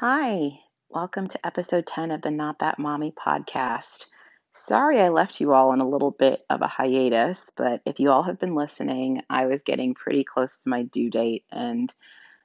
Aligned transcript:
Hi, 0.00 0.60
welcome 0.90 1.26
to 1.26 1.46
episode 1.46 1.86
10 1.86 2.10
of 2.10 2.20
the 2.20 2.30
Not 2.30 2.58
That 2.58 2.78
Mommy 2.78 3.12
podcast. 3.12 4.04
Sorry 4.52 5.00
I 5.00 5.08
left 5.08 5.40
you 5.40 5.54
all 5.54 5.70
on 5.70 5.80
a 5.80 5.88
little 5.88 6.10
bit 6.10 6.44
of 6.50 6.60
a 6.60 6.66
hiatus, 6.66 7.50
but 7.56 7.80
if 7.86 7.98
you 7.98 8.10
all 8.10 8.22
have 8.24 8.38
been 8.38 8.54
listening, 8.54 9.22
I 9.30 9.46
was 9.46 9.62
getting 9.62 9.94
pretty 9.94 10.22
close 10.22 10.58
to 10.58 10.68
my 10.68 10.82
due 10.82 11.08
date. 11.08 11.46
And 11.50 11.90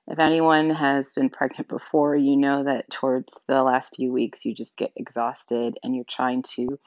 if 0.07 0.17
anyone 0.17 0.69
has 0.69 1.11
been 1.11 1.29
pregnant 1.29 1.67
before, 1.67 2.15
you 2.15 2.37
know 2.37 2.63
that 2.63 2.89
towards 2.89 3.37
the 3.49 3.61
last 3.63 3.97
few 3.97 4.13
weeks, 4.13 4.45
you 4.45 4.55
just 4.55 4.77
get 4.77 4.93
exhausted 4.95 5.77
and 5.83 5.93
you're 5.93 6.05
trying 6.09 6.43
to 6.55 6.79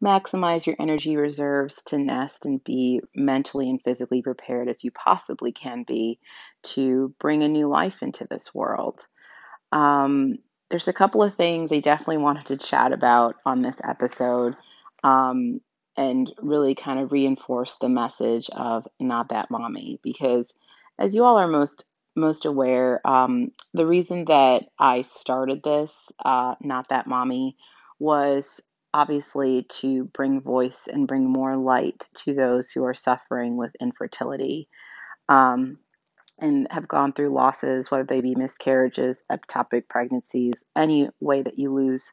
maximize 0.00 0.66
your 0.66 0.76
energy 0.78 1.16
reserves 1.16 1.82
to 1.86 1.98
nest 1.98 2.44
and 2.44 2.62
be 2.62 3.00
mentally 3.12 3.68
and 3.68 3.82
physically 3.82 4.22
prepared 4.22 4.68
as 4.68 4.84
you 4.84 4.92
possibly 4.92 5.50
can 5.50 5.82
be 5.82 6.20
to 6.62 7.12
bring 7.18 7.42
a 7.42 7.48
new 7.48 7.68
life 7.68 8.04
into 8.04 8.24
this 8.30 8.54
world. 8.54 9.04
Um, 9.72 10.38
there's 10.70 10.88
a 10.88 10.92
couple 10.92 11.22
of 11.22 11.34
things 11.34 11.72
I 11.72 11.80
definitely 11.80 12.18
wanted 12.18 12.46
to 12.46 12.56
chat 12.56 12.92
about 12.92 13.36
on 13.44 13.62
this 13.62 13.76
episode 13.86 14.56
um, 15.02 15.60
and 15.96 16.32
really 16.40 16.74
kind 16.74 17.00
of 17.00 17.12
reinforce 17.12 17.76
the 17.76 17.88
message 17.88 18.48
of 18.50 18.86
not 19.00 19.30
that 19.30 19.50
mommy 19.50 19.98
because 20.02 20.54
as 20.98 21.14
you 21.14 21.24
all 21.24 21.38
are 21.38 21.48
most 21.48 21.84
most 22.14 22.44
aware 22.44 23.00
um, 23.06 23.50
the 23.72 23.86
reason 23.86 24.26
that 24.26 24.64
i 24.78 25.00
started 25.00 25.62
this 25.62 26.12
uh, 26.24 26.54
not 26.60 26.88
that 26.90 27.06
mommy 27.06 27.56
was 27.98 28.60
obviously 28.94 29.66
to 29.80 30.04
bring 30.04 30.40
voice 30.40 30.88
and 30.90 31.08
bring 31.08 31.24
more 31.24 31.56
light 31.56 32.08
to 32.14 32.34
those 32.34 32.70
who 32.70 32.84
are 32.84 32.94
suffering 32.94 33.56
with 33.56 33.74
infertility. 33.80 34.68
Um, 35.28 35.78
and 36.38 36.66
have 36.70 36.88
gone 36.88 37.12
through 37.12 37.32
losses, 37.32 37.90
whether 37.90 38.04
they 38.04 38.20
be 38.20 38.34
miscarriages, 38.34 39.22
ectopic 39.30 39.88
pregnancies, 39.88 40.64
any 40.74 41.08
way 41.20 41.42
that 41.42 41.58
you 41.58 41.72
lose 41.72 42.10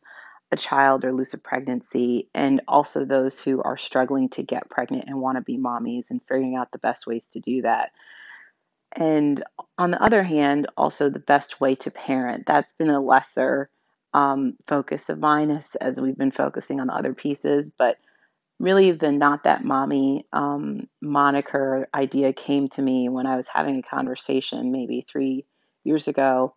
a 0.52 0.56
child 0.58 1.06
or 1.06 1.14
lose 1.14 1.34
a 1.34 1.38
pregnancy, 1.38 2.28
and 2.34 2.62
also 2.68 3.06
those 3.06 3.40
who 3.40 3.62
are 3.62 3.78
struggling 3.78 4.30
to 4.30 4.44
get 4.44 4.70
pregnant 4.70 5.06
and 5.08 5.22
want 5.22 5.38
to 5.38 5.42
be 5.42 5.58
mommies 5.58 6.10
and 6.10 6.22
figuring 6.28 6.56
out 6.56 6.72
the 6.72 6.80
best 6.80 7.06
ways 7.06 7.28
to 7.34 7.40
do 7.40 7.62
that. 7.62 7.92
And 8.94 9.44
on 9.78 9.92
the 9.92 10.02
other 10.02 10.24
hand, 10.24 10.68
also 10.76 11.10
the 11.10 11.20
best 11.20 11.62
way 11.62 11.76
to 11.76 11.92
parent. 11.92 12.46
That's 12.48 12.74
been 12.74 12.90
a 12.90 13.00
lesser 13.00 13.70
um, 14.14 14.56
focus 14.68 15.10
of 15.10 15.20
mine 15.20 15.52
as, 15.52 15.64
as 15.80 16.02
we've 16.02 16.18
been 16.18 16.32
focusing 16.32 16.80
on 16.80 16.88
the 16.88 16.96
other 16.96 17.14
pieces, 17.14 17.70
but 17.78 17.98
really 18.60 18.92
the 18.92 19.12
not 19.12 19.44
that 19.46 19.64
mommy 19.64 20.26
um, 20.34 20.88
moniker 21.02 21.88
idea 21.94 22.34
came 22.34 22.70
to 22.70 22.82
me 22.82 23.10
when 23.10 23.26
I 23.26 23.38
was 23.38 23.48
having 23.54 23.80
a 23.80 23.84
conversation 23.84 24.72
maybe 24.72 25.06
three 25.10 25.46
years 25.84 26.08
ago 26.08 26.56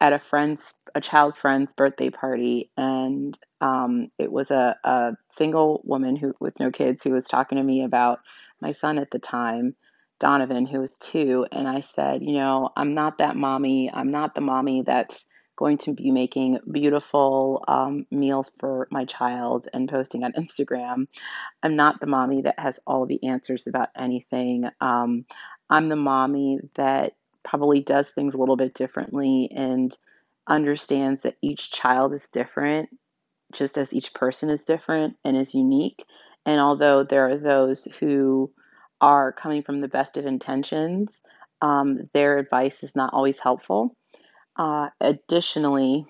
at 0.00 0.12
a 0.12 0.20
friend's, 0.20 0.74
a 0.94 1.02
child 1.02 1.36
friend's 1.36 1.72
birthday 1.74 2.10
party, 2.10 2.70
and 2.76 3.38
um, 3.62 4.10
it 4.18 4.32
was 4.32 4.50
a, 4.52 4.76
a 4.84 5.12
single 5.38 5.82
woman 5.84 6.16
who 6.16 6.34
with 6.40 6.58
no 6.60 6.70
kids 6.70 7.02
who 7.04 7.12
was 7.12 7.24
talking 7.24 7.58
to 7.58 7.64
me 7.64 7.84
about 7.84 8.20
my 8.60 8.72
son 8.72 8.98
at 8.98 9.10
the 9.10 9.18
time, 9.20 9.74
Donovan, 10.20 10.66
who 10.66 10.80
was 10.80 10.98
two, 10.98 11.46
and 11.52 11.68
I 11.68 11.82
said, 11.82 12.22
you 12.22 12.34
know, 12.34 12.70
I'm 12.76 12.94
not 12.94 13.18
that 13.18 13.36
mommy. 13.36 13.90
I'm 13.92 14.12
not 14.12 14.36
the 14.36 14.42
mommy 14.42 14.82
that's 14.86 15.26
going 15.56 15.78
to 15.78 15.92
be 15.92 16.10
making 16.10 16.58
beautiful 16.70 17.64
um, 17.68 18.06
meals 18.10 18.50
for 18.58 18.88
my 18.90 19.04
child 19.04 19.68
and 19.72 19.88
posting 19.88 20.24
on 20.24 20.32
Instagram. 20.32 21.06
I'm 21.62 21.76
not 21.76 22.00
the 22.00 22.06
mommy 22.06 22.42
that 22.42 22.58
has 22.58 22.78
all 22.86 23.06
the 23.06 23.22
answers 23.24 23.66
about 23.66 23.88
anything. 23.96 24.64
Um, 24.80 25.26
I'm 25.70 25.88
the 25.88 25.96
mommy 25.96 26.58
that 26.76 27.12
probably 27.44 27.80
does 27.80 28.08
things 28.08 28.34
a 28.34 28.38
little 28.38 28.56
bit 28.56 28.74
differently 28.74 29.50
and 29.54 29.96
understands 30.48 31.22
that 31.22 31.36
each 31.42 31.70
child 31.70 32.12
is 32.14 32.26
different, 32.32 32.88
just 33.52 33.78
as 33.78 33.92
each 33.92 34.12
person 34.14 34.50
is 34.50 34.62
different 34.62 35.16
and 35.24 35.36
is 35.36 35.54
unique. 35.54 36.04
And 36.46 36.60
although 36.60 37.04
there 37.04 37.28
are 37.28 37.36
those 37.36 37.86
who 38.00 38.50
are 39.00 39.32
coming 39.32 39.62
from 39.62 39.80
the 39.80 39.88
best 39.88 40.16
of 40.16 40.26
intentions, 40.26 41.08
um, 41.62 42.10
their 42.12 42.38
advice 42.38 42.82
is 42.82 42.94
not 42.94 43.12
always 43.12 43.38
helpful. 43.38 43.96
Uh, 44.56 44.88
additionally, 45.00 46.06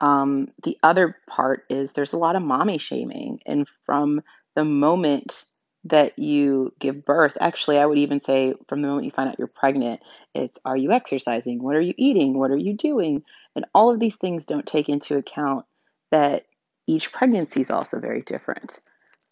um, 0.00 0.48
the 0.64 0.78
other 0.82 1.16
part 1.28 1.64
is 1.70 1.92
there's 1.92 2.12
a 2.12 2.18
lot 2.18 2.36
of 2.36 2.42
mommy 2.42 2.78
shaming. 2.78 3.40
And 3.46 3.66
from 3.86 4.22
the 4.54 4.64
moment 4.64 5.44
that 5.84 6.18
you 6.18 6.72
give 6.78 7.04
birth, 7.04 7.36
actually, 7.40 7.78
I 7.78 7.86
would 7.86 7.98
even 7.98 8.22
say 8.24 8.54
from 8.68 8.82
the 8.82 8.88
moment 8.88 9.04
you 9.06 9.12
find 9.12 9.28
out 9.28 9.38
you're 9.38 9.48
pregnant, 9.48 10.00
it's 10.34 10.58
are 10.64 10.76
you 10.76 10.92
exercising? 10.92 11.62
What 11.62 11.76
are 11.76 11.80
you 11.80 11.94
eating? 11.96 12.38
What 12.38 12.50
are 12.50 12.56
you 12.56 12.74
doing? 12.74 13.22
And 13.54 13.64
all 13.74 13.90
of 13.90 14.00
these 14.00 14.16
things 14.16 14.46
don't 14.46 14.66
take 14.66 14.88
into 14.88 15.16
account 15.16 15.66
that 16.10 16.46
each 16.86 17.12
pregnancy 17.12 17.60
is 17.60 17.70
also 17.70 18.00
very 18.00 18.22
different. 18.22 18.78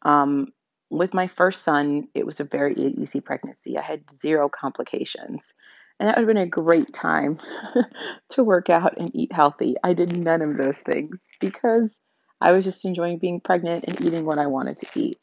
Um, 0.03 0.53
with 0.89 1.15
my 1.15 1.29
first 1.29 1.65
son, 1.65 2.09
it 2.15 2.27
was 2.27 2.41
a 2.41 2.45
very 2.45 2.75
easy 2.75 3.21
pregnancy. 3.21 3.79
I 3.79 3.83
had 3.83 4.03
zero 4.21 4.49
complications. 4.49 5.41
And 6.01 6.09
that 6.09 6.17
would 6.17 6.23
have 6.23 6.35
been 6.35 6.39
a 6.39 6.47
great 6.47 6.95
time 6.95 7.39
to 8.31 8.43
work 8.43 8.71
out 8.71 8.97
and 8.97 9.15
eat 9.15 9.33
healthy. 9.33 9.77
I 9.85 9.93
did 9.93 10.17
none 10.17 10.41
of 10.41 10.57
those 10.57 10.79
things 10.79 11.21
because 11.41 11.91
I 12.41 12.53
was 12.53 12.65
just 12.65 12.87
enjoying 12.87 13.19
being 13.19 13.39
pregnant 13.39 13.85
and 13.87 14.01
eating 14.01 14.25
what 14.25 14.39
I 14.39 14.47
wanted 14.47 14.79
to 14.79 14.87
eat. 14.99 15.19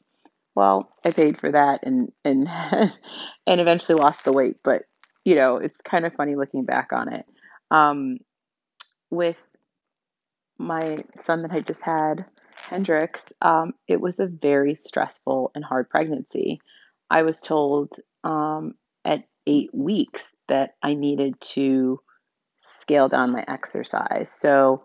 Well, 0.54 0.94
I 1.04 1.10
paid 1.12 1.40
for 1.40 1.52
that 1.52 1.80
and 1.84 2.12
and 2.24 2.48
and 3.48 3.60
eventually 3.62 4.00
lost 4.00 4.24
the 4.24 4.32
weight, 4.32 4.58
but 4.64 4.84
you 5.26 5.36
know, 5.36 5.58
it's 5.58 5.82
kind 5.82 6.06
of 6.06 6.14
funny 6.14 6.36
looking 6.36 6.64
back 6.64 6.94
on 6.94 7.12
it. 7.12 7.26
Um, 7.72 8.20
with 9.10 9.38
my 10.60 11.00
son 11.26 11.42
that 11.42 11.52
I 11.52 11.60
just 11.62 11.82
had, 11.82 12.26
Hendrix, 12.70 13.22
um, 13.42 13.74
it 13.88 14.00
was 14.00 14.20
a 14.20 14.28
very 14.28 14.76
stressful 14.76 15.52
and 15.56 15.66
hard 15.66 15.90
pregnancy. 15.90 16.62
I 17.10 17.24
was 17.24 17.40
told 17.40 17.94
um, 18.24 18.76
at 19.04 19.24
eight 19.48 19.74
weeks 19.74 20.24
that 20.48 20.76
I 20.82 20.94
needed 20.94 21.40
to 21.54 22.00
scale 22.82 23.10
down 23.10 23.32
my 23.32 23.44
exercise. 23.48 24.32
So 24.40 24.84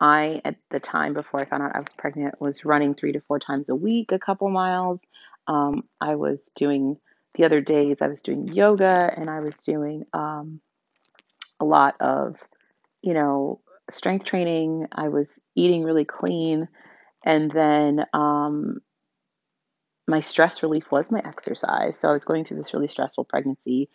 I, 0.00 0.40
at 0.44 0.56
the 0.70 0.80
time 0.80 1.14
before 1.14 1.40
I 1.40 1.44
found 1.44 1.62
out 1.62 1.74
I 1.74 1.78
was 1.78 1.92
pregnant, 1.96 2.40
was 2.40 2.64
running 2.64 2.94
three 2.94 3.12
to 3.12 3.20
four 3.20 3.38
times 3.38 3.68
a 3.68 3.74
week, 3.74 4.12
a 4.12 4.18
couple 4.18 4.50
miles. 4.50 5.00
Um, 5.46 5.84
I 6.00 6.16
was 6.16 6.50
doing 6.56 6.96
the 7.36 7.44
other 7.44 7.60
days, 7.60 7.98
I 8.00 8.08
was 8.08 8.22
doing 8.22 8.48
yoga 8.48 9.12
and 9.16 9.28
I 9.28 9.40
was 9.40 9.56
doing 9.56 10.04
um, 10.12 10.60
a 11.60 11.64
lot 11.64 11.96
of, 12.00 12.36
you 13.02 13.14
know, 13.14 13.60
strength 13.90 14.24
training. 14.24 14.86
I 14.92 15.08
was 15.08 15.26
eating 15.54 15.84
really 15.84 16.04
clean. 16.04 16.68
And 17.24 17.50
then 17.50 18.04
um, 18.12 18.80
my 20.06 20.20
stress 20.20 20.62
relief 20.62 20.90
was 20.90 21.10
my 21.10 21.22
exercise. 21.24 21.98
So 21.98 22.08
I 22.08 22.12
was 22.12 22.24
going 22.24 22.44
through 22.44 22.58
this 22.58 22.74
really 22.74 22.88
stressful 22.88 23.24
pregnancy 23.24 23.88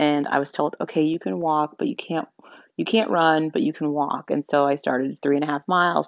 and 0.00 0.26
I 0.26 0.38
was 0.38 0.50
told, 0.50 0.76
okay, 0.80 1.02
you 1.02 1.18
can 1.18 1.40
walk, 1.40 1.76
but 1.78 1.86
you 1.86 1.94
can't 1.94 2.26
you 2.76 2.86
can't 2.86 3.10
run, 3.10 3.50
but 3.50 3.60
you 3.60 3.74
can 3.74 3.90
walk. 3.92 4.30
And 4.30 4.42
so 4.50 4.66
I 4.66 4.76
started 4.76 5.18
three 5.20 5.36
and 5.36 5.44
a 5.44 5.46
half 5.46 5.68
miles. 5.68 6.06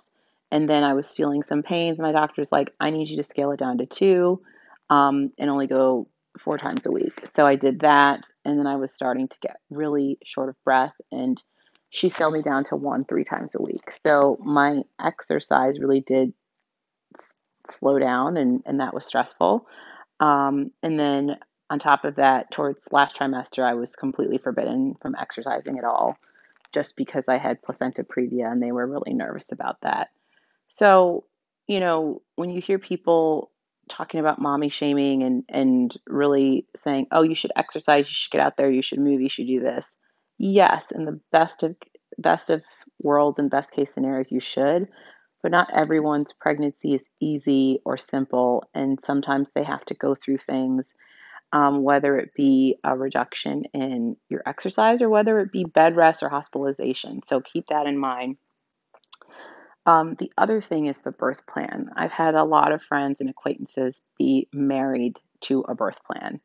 And 0.50 0.66
then 0.66 0.82
I 0.82 0.94
was 0.94 1.12
feeling 1.12 1.42
some 1.46 1.62
pains. 1.62 1.98
My 1.98 2.12
doctor's 2.12 2.50
like, 2.50 2.72
I 2.80 2.88
need 2.88 3.10
you 3.10 3.18
to 3.18 3.22
scale 3.22 3.52
it 3.52 3.58
down 3.58 3.76
to 3.78 3.86
two 3.86 4.40
um, 4.88 5.32
and 5.38 5.50
only 5.50 5.66
go 5.66 6.08
four 6.40 6.56
times 6.56 6.86
a 6.86 6.90
week. 6.90 7.28
So 7.36 7.46
I 7.46 7.56
did 7.56 7.80
that. 7.80 8.24
And 8.46 8.58
then 8.58 8.66
I 8.66 8.76
was 8.76 8.90
starting 8.92 9.28
to 9.28 9.36
get 9.42 9.58
really 9.68 10.18
short 10.24 10.48
of 10.48 10.56
breath. 10.64 10.94
And 11.10 11.42
she 11.90 12.08
scaled 12.08 12.32
me 12.32 12.40
down 12.40 12.64
to 12.66 12.76
one 12.76 13.04
three 13.04 13.24
times 13.24 13.54
a 13.54 13.60
week. 13.60 13.92
So 14.06 14.38
my 14.42 14.80
exercise 14.98 15.78
really 15.78 16.00
did 16.00 16.32
slow 17.78 17.98
down, 17.98 18.38
and, 18.38 18.62
and 18.64 18.80
that 18.80 18.94
was 18.94 19.04
stressful. 19.04 19.66
Um, 20.20 20.70
and 20.82 20.98
then 20.98 21.36
on 21.72 21.78
top 21.78 22.04
of 22.04 22.16
that, 22.16 22.50
towards 22.50 22.86
last 22.90 23.16
trimester, 23.16 23.64
I 23.64 23.72
was 23.72 23.96
completely 23.96 24.36
forbidden 24.36 24.94
from 25.00 25.16
exercising 25.18 25.78
at 25.78 25.84
all 25.84 26.18
just 26.74 26.96
because 26.96 27.24
I 27.26 27.38
had 27.38 27.62
placenta 27.62 28.04
previa 28.04 28.52
and 28.52 28.62
they 28.62 28.72
were 28.72 28.86
really 28.86 29.14
nervous 29.14 29.46
about 29.50 29.80
that. 29.80 30.10
So, 30.74 31.24
you 31.66 31.80
know, 31.80 32.20
when 32.36 32.50
you 32.50 32.60
hear 32.60 32.78
people 32.78 33.50
talking 33.88 34.20
about 34.20 34.38
mommy 34.38 34.68
shaming 34.68 35.22
and 35.22 35.44
and 35.48 35.96
really 36.06 36.66
saying, 36.84 37.06
"Oh, 37.10 37.22
you 37.22 37.34
should 37.34 37.52
exercise, 37.56 38.06
you 38.06 38.14
should 38.14 38.32
get 38.32 38.42
out 38.42 38.58
there, 38.58 38.70
you 38.70 38.82
should 38.82 39.00
move, 39.00 39.22
you 39.22 39.30
should 39.30 39.46
do 39.46 39.60
this." 39.60 39.86
Yes, 40.36 40.84
in 40.94 41.06
the 41.06 41.18
best 41.32 41.62
of 41.62 41.74
best 42.18 42.50
of 42.50 42.62
worlds 43.02 43.38
and 43.38 43.50
best 43.50 43.70
case 43.70 43.88
scenarios 43.94 44.30
you 44.30 44.40
should, 44.40 44.88
but 45.42 45.50
not 45.50 45.72
everyone's 45.72 46.34
pregnancy 46.34 46.96
is 46.96 47.02
easy 47.18 47.80
or 47.86 47.96
simple 47.96 48.64
and 48.74 48.98
sometimes 49.06 49.48
they 49.54 49.64
have 49.64 49.86
to 49.86 49.94
go 49.94 50.14
through 50.14 50.38
things 50.38 50.92
um, 51.52 51.82
whether 51.82 52.18
it 52.18 52.34
be 52.34 52.76
a 52.82 52.96
reduction 52.96 53.64
in 53.74 54.16
your 54.28 54.42
exercise 54.46 55.02
or 55.02 55.10
whether 55.10 55.38
it 55.40 55.52
be 55.52 55.64
bed 55.64 55.96
rest 55.96 56.22
or 56.22 56.28
hospitalization. 56.28 57.20
So 57.26 57.40
keep 57.40 57.66
that 57.68 57.86
in 57.86 57.98
mind. 57.98 58.36
Um, 59.84 60.14
the 60.18 60.32
other 60.38 60.60
thing 60.60 60.86
is 60.86 61.00
the 61.00 61.10
birth 61.10 61.46
plan. 61.46 61.90
I've 61.96 62.12
had 62.12 62.34
a 62.34 62.44
lot 62.44 62.72
of 62.72 62.82
friends 62.82 63.16
and 63.20 63.28
acquaintances 63.28 64.00
be 64.18 64.48
married 64.52 65.18
to 65.42 65.60
a 65.68 65.74
birth 65.74 65.98
plan. 66.04 66.40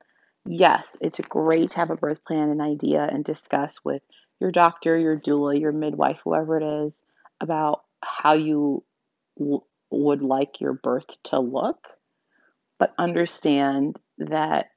Yes, 0.45 0.83
it's 1.01 1.19
great 1.29 1.71
to 1.71 1.77
have 1.77 1.91
a 1.91 1.95
birth 1.95 2.23
plan 2.25 2.49
and 2.49 2.61
idea 2.61 3.03
and 3.03 3.23
discuss 3.23 3.79
with 3.83 4.01
your 4.39 4.51
doctor, 4.51 4.97
your 4.97 5.15
doula, 5.15 5.59
your 5.59 5.71
midwife, 5.71 6.19
whoever 6.23 6.57
it 6.57 6.85
is, 6.85 6.93
about 7.41 7.81
how 8.01 8.33
you 8.33 8.83
w- 9.37 9.61
would 9.91 10.21
like 10.21 10.59
your 10.59 10.73
birth 10.73 11.05
to 11.25 11.39
look, 11.39 11.79
but 12.79 12.93
understand 12.97 13.97
that 14.17 14.67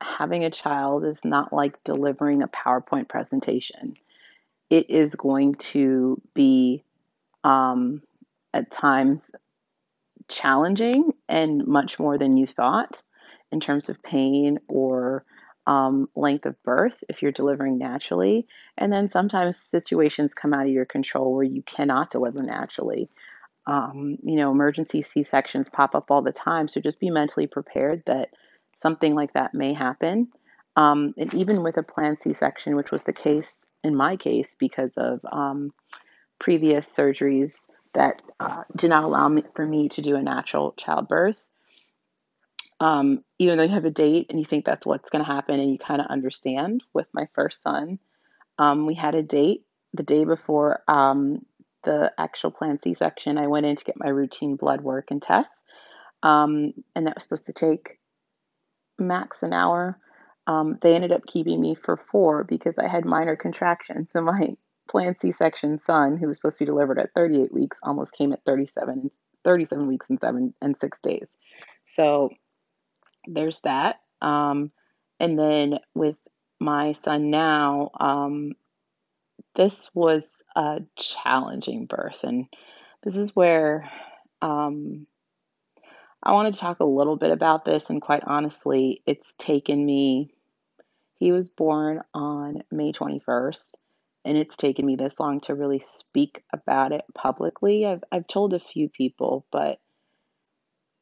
having 0.00 0.44
a 0.44 0.50
child 0.50 1.04
is 1.04 1.18
not 1.24 1.52
like 1.52 1.82
delivering 1.84 2.42
a 2.42 2.48
PowerPoint 2.48 3.08
presentation. 3.08 3.94
It 4.70 4.90
is 4.90 5.14
going 5.14 5.54
to 5.72 6.20
be 6.34 6.84
um, 7.44 8.02
at 8.52 8.70
times 8.70 9.22
challenging 10.28 11.12
and 11.28 11.66
much 11.66 11.98
more 11.98 12.18
than 12.18 12.36
you 12.36 12.46
thought 12.46 13.00
in 13.52 13.60
terms 13.60 13.88
of 13.88 14.02
pain 14.02 14.58
or 14.68 15.24
um, 15.66 16.08
length 16.14 16.46
of 16.46 16.60
birth 16.62 16.96
if 17.08 17.22
you're 17.22 17.32
delivering 17.32 17.78
naturally. 17.78 18.46
And 18.76 18.92
then 18.92 19.10
sometimes 19.10 19.64
situations 19.70 20.34
come 20.34 20.52
out 20.52 20.66
of 20.66 20.72
your 20.72 20.84
control 20.84 21.34
where 21.34 21.44
you 21.44 21.62
cannot 21.62 22.10
deliver 22.10 22.42
naturally. 22.42 23.08
Um, 23.66 24.18
you 24.22 24.36
know, 24.36 24.52
emergency 24.52 25.02
C 25.02 25.24
sections 25.24 25.68
pop 25.68 25.94
up 25.94 26.10
all 26.10 26.22
the 26.22 26.32
time. 26.32 26.68
So 26.68 26.80
just 26.80 27.00
be 27.00 27.10
mentally 27.10 27.46
prepared 27.46 28.02
that 28.06 28.30
something 28.80 29.14
like 29.14 29.32
that 29.34 29.54
may 29.54 29.72
happen. 29.74 30.28
Um, 30.76 31.14
and 31.16 31.32
even 31.34 31.62
with 31.62 31.76
a 31.78 31.82
planned 31.82 32.18
C 32.22 32.34
section, 32.34 32.76
which 32.76 32.90
was 32.90 33.02
the 33.02 33.12
case 33.12 33.48
in 33.82 33.96
my 33.96 34.16
case 34.16 34.48
because 34.58 34.90
of 34.96 35.20
um, 35.30 35.72
previous 36.38 36.86
surgeries 36.86 37.52
that 37.94 38.20
uh, 38.40 38.64
did 38.76 38.90
not 38.90 39.04
allow 39.04 39.26
me 39.28 39.42
for 39.54 39.66
me 39.66 39.88
to 39.88 40.02
do 40.02 40.16
a 40.16 40.22
natural 40.22 40.74
childbirth. 40.76 41.36
Um, 42.78 43.24
even 43.38 43.56
though 43.56 43.64
you 43.64 43.70
have 43.70 43.86
a 43.86 43.90
date 43.90 44.26
and 44.28 44.38
you 44.38 44.44
think 44.44 44.66
that's 44.66 44.84
what's 44.84 45.08
going 45.08 45.24
to 45.24 45.32
happen, 45.32 45.58
and 45.58 45.72
you 45.72 45.78
kind 45.78 46.02
of 46.02 46.08
understand. 46.08 46.82
With 46.92 47.06
my 47.14 47.26
first 47.34 47.62
son, 47.62 47.98
um, 48.58 48.86
we 48.86 48.94
had 48.94 49.14
a 49.14 49.22
date 49.22 49.64
the 49.94 50.02
day 50.02 50.26
before 50.26 50.82
um, 50.86 51.46
the 51.84 52.12
actual 52.18 52.50
planned 52.50 52.80
C-section. 52.84 53.38
I 53.38 53.46
went 53.46 53.64
in 53.64 53.76
to 53.76 53.84
get 53.84 53.98
my 53.98 54.10
routine 54.10 54.56
blood 54.56 54.82
work 54.82 55.06
and 55.10 55.22
tests, 55.22 55.50
um, 56.22 56.74
and 56.94 57.06
that 57.06 57.14
was 57.14 57.22
supposed 57.22 57.46
to 57.46 57.54
take 57.54 57.98
max 58.98 59.38
an 59.42 59.52
hour. 59.52 59.98
Um, 60.46 60.78
they 60.82 60.94
ended 60.94 61.12
up 61.12 61.26
keeping 61.26 61.60
me 61.60 61.74
for 61.74 61.96
four 61.96 62.44
because 62.44 62.74
I 62.78 62.88
had 62.88 63.04
minor 63.04 63.36
contractions. 63.36 64.12
So 64.12 64.20
my 64.20 64.56
planned 64.88 65.16
C-section 65.20 65.80
son, 65.84 66.16
who 66.16 66.28
was 66.28 66.36
supposed 66.36 66.58
to 66.58 66.64
be 66.64 66.66
delivered 66.66 66.98
at 66.98 67.10
38 67.14 67.52
weeks, 67.52 67.78
almost 67.82 68.12
came 68.12 68.32
at 68.32 68.44
37, 68.46 69.10
37 69.44 69.86
weeks 69.86 70.06
and 70.08 70.20
seven 70.20 70.54
and 70.62 70.76
six 70.80 70.98
days. 71.00 71.26
So 71.86 72.30
there's 73.26 73.60
that. 73.64 74.00
Um, 74.22 74.70
and 75.18 75.38
then 75.38 75.78
with 75.94 76.16
my 76.60 76.94
son 77.04 77.30
now, 77.30 77.90
um, 77.98 78.52
this 79.54 79.90
was 79.94 80.24
a 80.54 80.80
challenging 80.96 81.86
birth, 81.86 82.18
and 82.22 82.46
this 83.02 83.16
is 83.16 83.34
where 83.34 83.90
um, 84.42 85.06
I 86.26 86.32
wanted 86.32 86.54
to 86.54 86.60
talk 86.60 86.80
a 86.80 86.84
little 86.84 87.14
bit 87.14 87.30
about 87.30 87.64
this. 87.64 87.88
And 87.88 88.02
quite 88.02 88.24
honestly, 88.26 89.00
it's 89.06 89.32
taken 89.38 89.86
me. 89.86 90.34
He 91.20 91.30
was 91.30 91.48
born 91.48 92.02
on 92.12 92.64
May 92.72 92.90
21st, 92.90 93.70
and 94.24 94.36
it's 94.36 94.56
taken 94.56 94.84
me 94.84 94.96
this 94.96 95.14
long 95.20 95.40
to 95.42 95.54
really 95.54 95.84
speak 95.96 96.42
about 96.52 96.90
it 96.90 97.04
publicly. 97.14 97.86
I've 97.86 98.02
I've 98.10 98.26
told 98.26 98.54
a 98.54 98.60
few 98.60 98.88
people, 98.88 99.46
but 99.52 99.78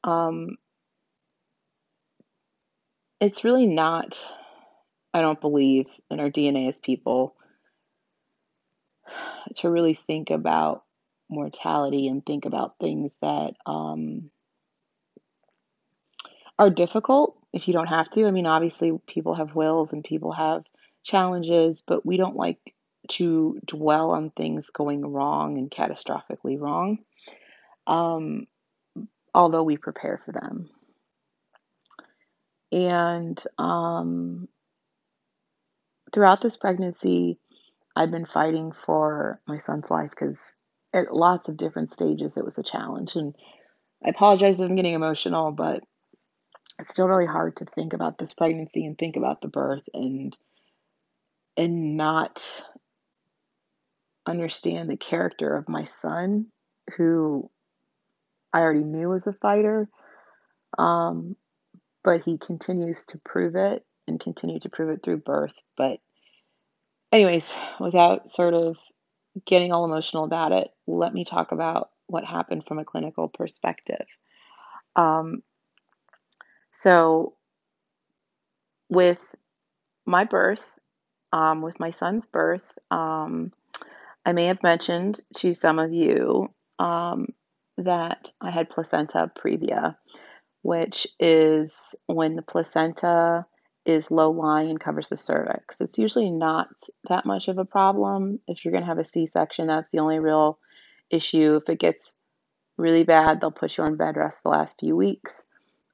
um, 0.05 0.59
it's 3.19 3.45
really 3.45 3.67
not. 3.67 4.19
I 5.15 5.23
don't 5.23 5.41
believe 5.41 5.87
in 6.11 6.21
our 6.21 6.29
DNA 6.29 6.69
as 6.69 6.75
people 6.83 7.35
to 9.57 9.71
really 9.71 9.99
think 10.07 10.29
about 10.29 10.85
mortality 11.31 12.09
and 12.09 12.25
think 12.27 12.45
about 12.45 12.75
things 12.79 13.11
that 13.23 13.55
um, 13.65 14.31
are 16.59 16.71
difficult 16.71 17.37
if 17.53 17.67
you 17.69 17.75
don't 17.75 17.87
have 17.87 18.11
to. 18.11 18.27
I 18.27 18.31
mean, 18.31 18.47
obviously, 18.47 18.93
people 19.07 19.35
have 19.35 19.55
wills 19.55 19.93
and 19.93 20.05
people 20.05 20.33
have 20.33 20.65
challenges, 21.05 21.83
but 21.87 22.05
we 22.05 22.17
don't 22.17 22.37
like 22.37 22.59
to 23.09 23.61
dwell 23.67 24.11
on 24.13 24.31
things 24.31 24.71
going 24.71 25.05
wrong 25.07 25.59
and 25.59 25.71
catastrophically 25.71 26.59
wrong, 26.59 26.99
um, 27.87 28.47
although 29.35 29.63
we 29.63 29.77
prepare 29.77 30.21
for 30.25 30.33
them. 30.33 30.71
And 32.73 33.41
um, 33.59 34.49
throughout 36.13 36.41
this 36.41 36.57
pregnancy, 36.57 37.39
I've 37.95 38.11
been 38.11 38.27
fighting 38.27 38.73
for 38.87 39.41
my 39.47 39.59
son's 39.67 39.91
life 39.91 40.11
because 40.11 40.37
at 40.93 41.15
lots 41.15 41.49
of 41.49 41.57
different 41.57 41.93
stages 41.93 42.37
it 42.37 42.45
was 42.45 42.59
a 42.59 42.63
challenge. 42.63 43.17
And 43.17 43.35
I 44.05 44.11
apologize 44.11 44.55
if 44.55 44.61
I'm 44.61 44.77
getting 44.77 44.95
emotional, 44.95 45.53
but 45.53 45.85
it's 46.79 46.91
still 46.91 47.07
really 47.07 47.27
hard 47.27 47.57
to 47.57 47.65
think 47.65 47.93
about 47.93 48.19
this 48.19 48.33
pregnancy 48.33 48.85
and 48.85 48.99
think 48.99 49.17
about 49.17 49.41
the 49.41 49.49
birth 49.49 49.85
and 49.93 50.37
and 51.57 51.97
not 51.97 52.43
understand 54.27 54.91
the 54.91 54.97
character 54.97 55.57
of 55.57 55.69
my 55.69 55.87
son 56.03 56.47
who 56.97 57.49
I 58.53 58.61
already 58.61 58.85
knew 58.85 59.09
was 59.09 59.27
a 59.27 59.33
fighter 59.33 59.89
um, 60.79 61.37
but 62.03 62.23
he 62.23 62.39
continues 62.39 63.05
to 63.09 63.21
prove 63.25 63.55
it 63.55 63.85
and 64.07 64.21
continue 64.21 64.61
to 64.61 64.69
prove 64.69 64.91
it 64.91 65.01
through 65.03 65.19
birth. 65.19 65.55
But 65.77 65.99
anyways 67.13 67.53
without 67.79 68.35
sort 68.35 68.55
of 68.55 68.77
getting 69.47 69.73
all 69.73 69.85
emotional 69.85 70.25
about 70.25 70.53
it 70.53 70.71
let 70.87 71.13
me 71.13 71.25
talk 71.25 71.53
about 71.53 71.91
what 72.07 72.25
happened 72.25 72.65
from 72.67 72.79
a 72.79 72.85
clinical 72.85 73.29
perspective. 73.29 74.07
Um, 74.97 75.43
so 76.85 77.35
with 78.89 79.19
my 80.07 80.25
birth, 80.25 80.63
um, 81.33 81.63
with 81.63 81.81
my 81.81 81.91
son's 81.93 82.25
birth, 82.33 82.63
um, 82.91 83.53
I 84.25 84.33
may 84.33 84.47
have 84.47 84.63
mentioned 84.63 85.21
to 85.39 85.55
some 85.55 85.79
of 85.79 85.93
you 85.93 86.49
um, 86.79 87.29
that 87.79 88.31
I 88.41 88.51
had 88.51 88.71
placenta 88.71 89.31
previa, 89.37 89.97
which 90.63 91.07
is 91.19 91.73
when 92.07 92.37
the 92.37 92.43
placenta 92.43 93.47
is 93.85 94.11
low 94.11 94.31
lying 94.31 94.71
and 94.71 94.81
covers 94.81 95.09
the 95.09 95.17
cervix. 95.17 95.75
It's 95.81 95.99
usually 95.99 96.31
not 96.31 96.69
that 97.09 97.27
much 97.27 97.49
of 97.49 97.59
a 97.59 97.65
problem. 97.65 98.41
If 98.47 98.65
you're 98.65 98.73
going 98.73 98.85
to 98.85 98.89
have 98.89 98.99
a 98.99 99.09
C 99.09 99.29
section, 99.33 99.67
that's 99.67 99.91
the 99.93 99.99
only 99.99 100.21
real 100.21 100.59
issue. 101.11 101.61
If 101.63 101.69
it 101.69 101.81
gets 101.81 102.05
really 102.79 103.05
bad, 103.05 103.41
they'll 103.41 103.51
put 103.51 103.77
you 103.77 103.85
on 103.85 103.97
bed 103.97 104.17
rest 104.17 104.37
the 104.43 104.51
last 104.51 104.77
few 104.81 104.97
weeks. 104.97 105.43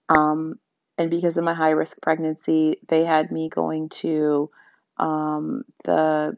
Um, 0.09 0.59
and 1.00 1.11
because 1.11 1.38
of 1.38 1.45
my 1.45 1.54
high 1.54 1.71
risk 1.71 1.97
pregnancy, 2.02 2.78
they 2.90 3.07
had 3.07 3.33
me 3.33 3.49
going 3.49 3.88
to 4.02 4.50
um, 4.99 5.62
the 5.85 6.37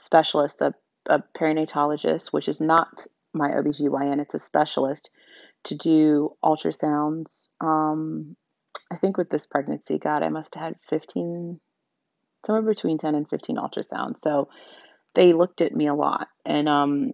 specialist, 0.00 0.54
a, 0.60 0.72
a 1.04 1.22
perinatologist, 1.38 2.28
which 2.28 2.48
is 2.48 2.62
not 2.62 2.88
my 3.34 3.50
OBGYN, 3.50 4.22
it's 4.22 4.32
a 4.32 4.40
specialist, 4.40 5.10
to 5.64 5.74
do 5.74 6.34
ultrasounds. 6.42 7.48
Um, 7.60 8.36
I 8.90 8.96
think 8.96 9.18
with 9.18 9.28
this 9.28 9.44
pregnancy, 9.44 9.98
God, 9.98 10.22
I 10.22 10.30
must 10.30 10.54
have 10.54 10.64
had 10.64 10.76
15, 10.88 11.60
somewhere 12.46 12.74
between 12.74 12.96
10 12.96 13.14
and 13.14 13.28
15 13.28 13.56
ultrasounds. 13.56 14.16
So 14.24 14.48
they 15.14 15.34
looked 15.34 15.60
at 15.60 15.76
me 15.76 15.88
a 15.88 15.94
lot. 15.94 16.28
And 16.46 16.70
um, 16.70 17.12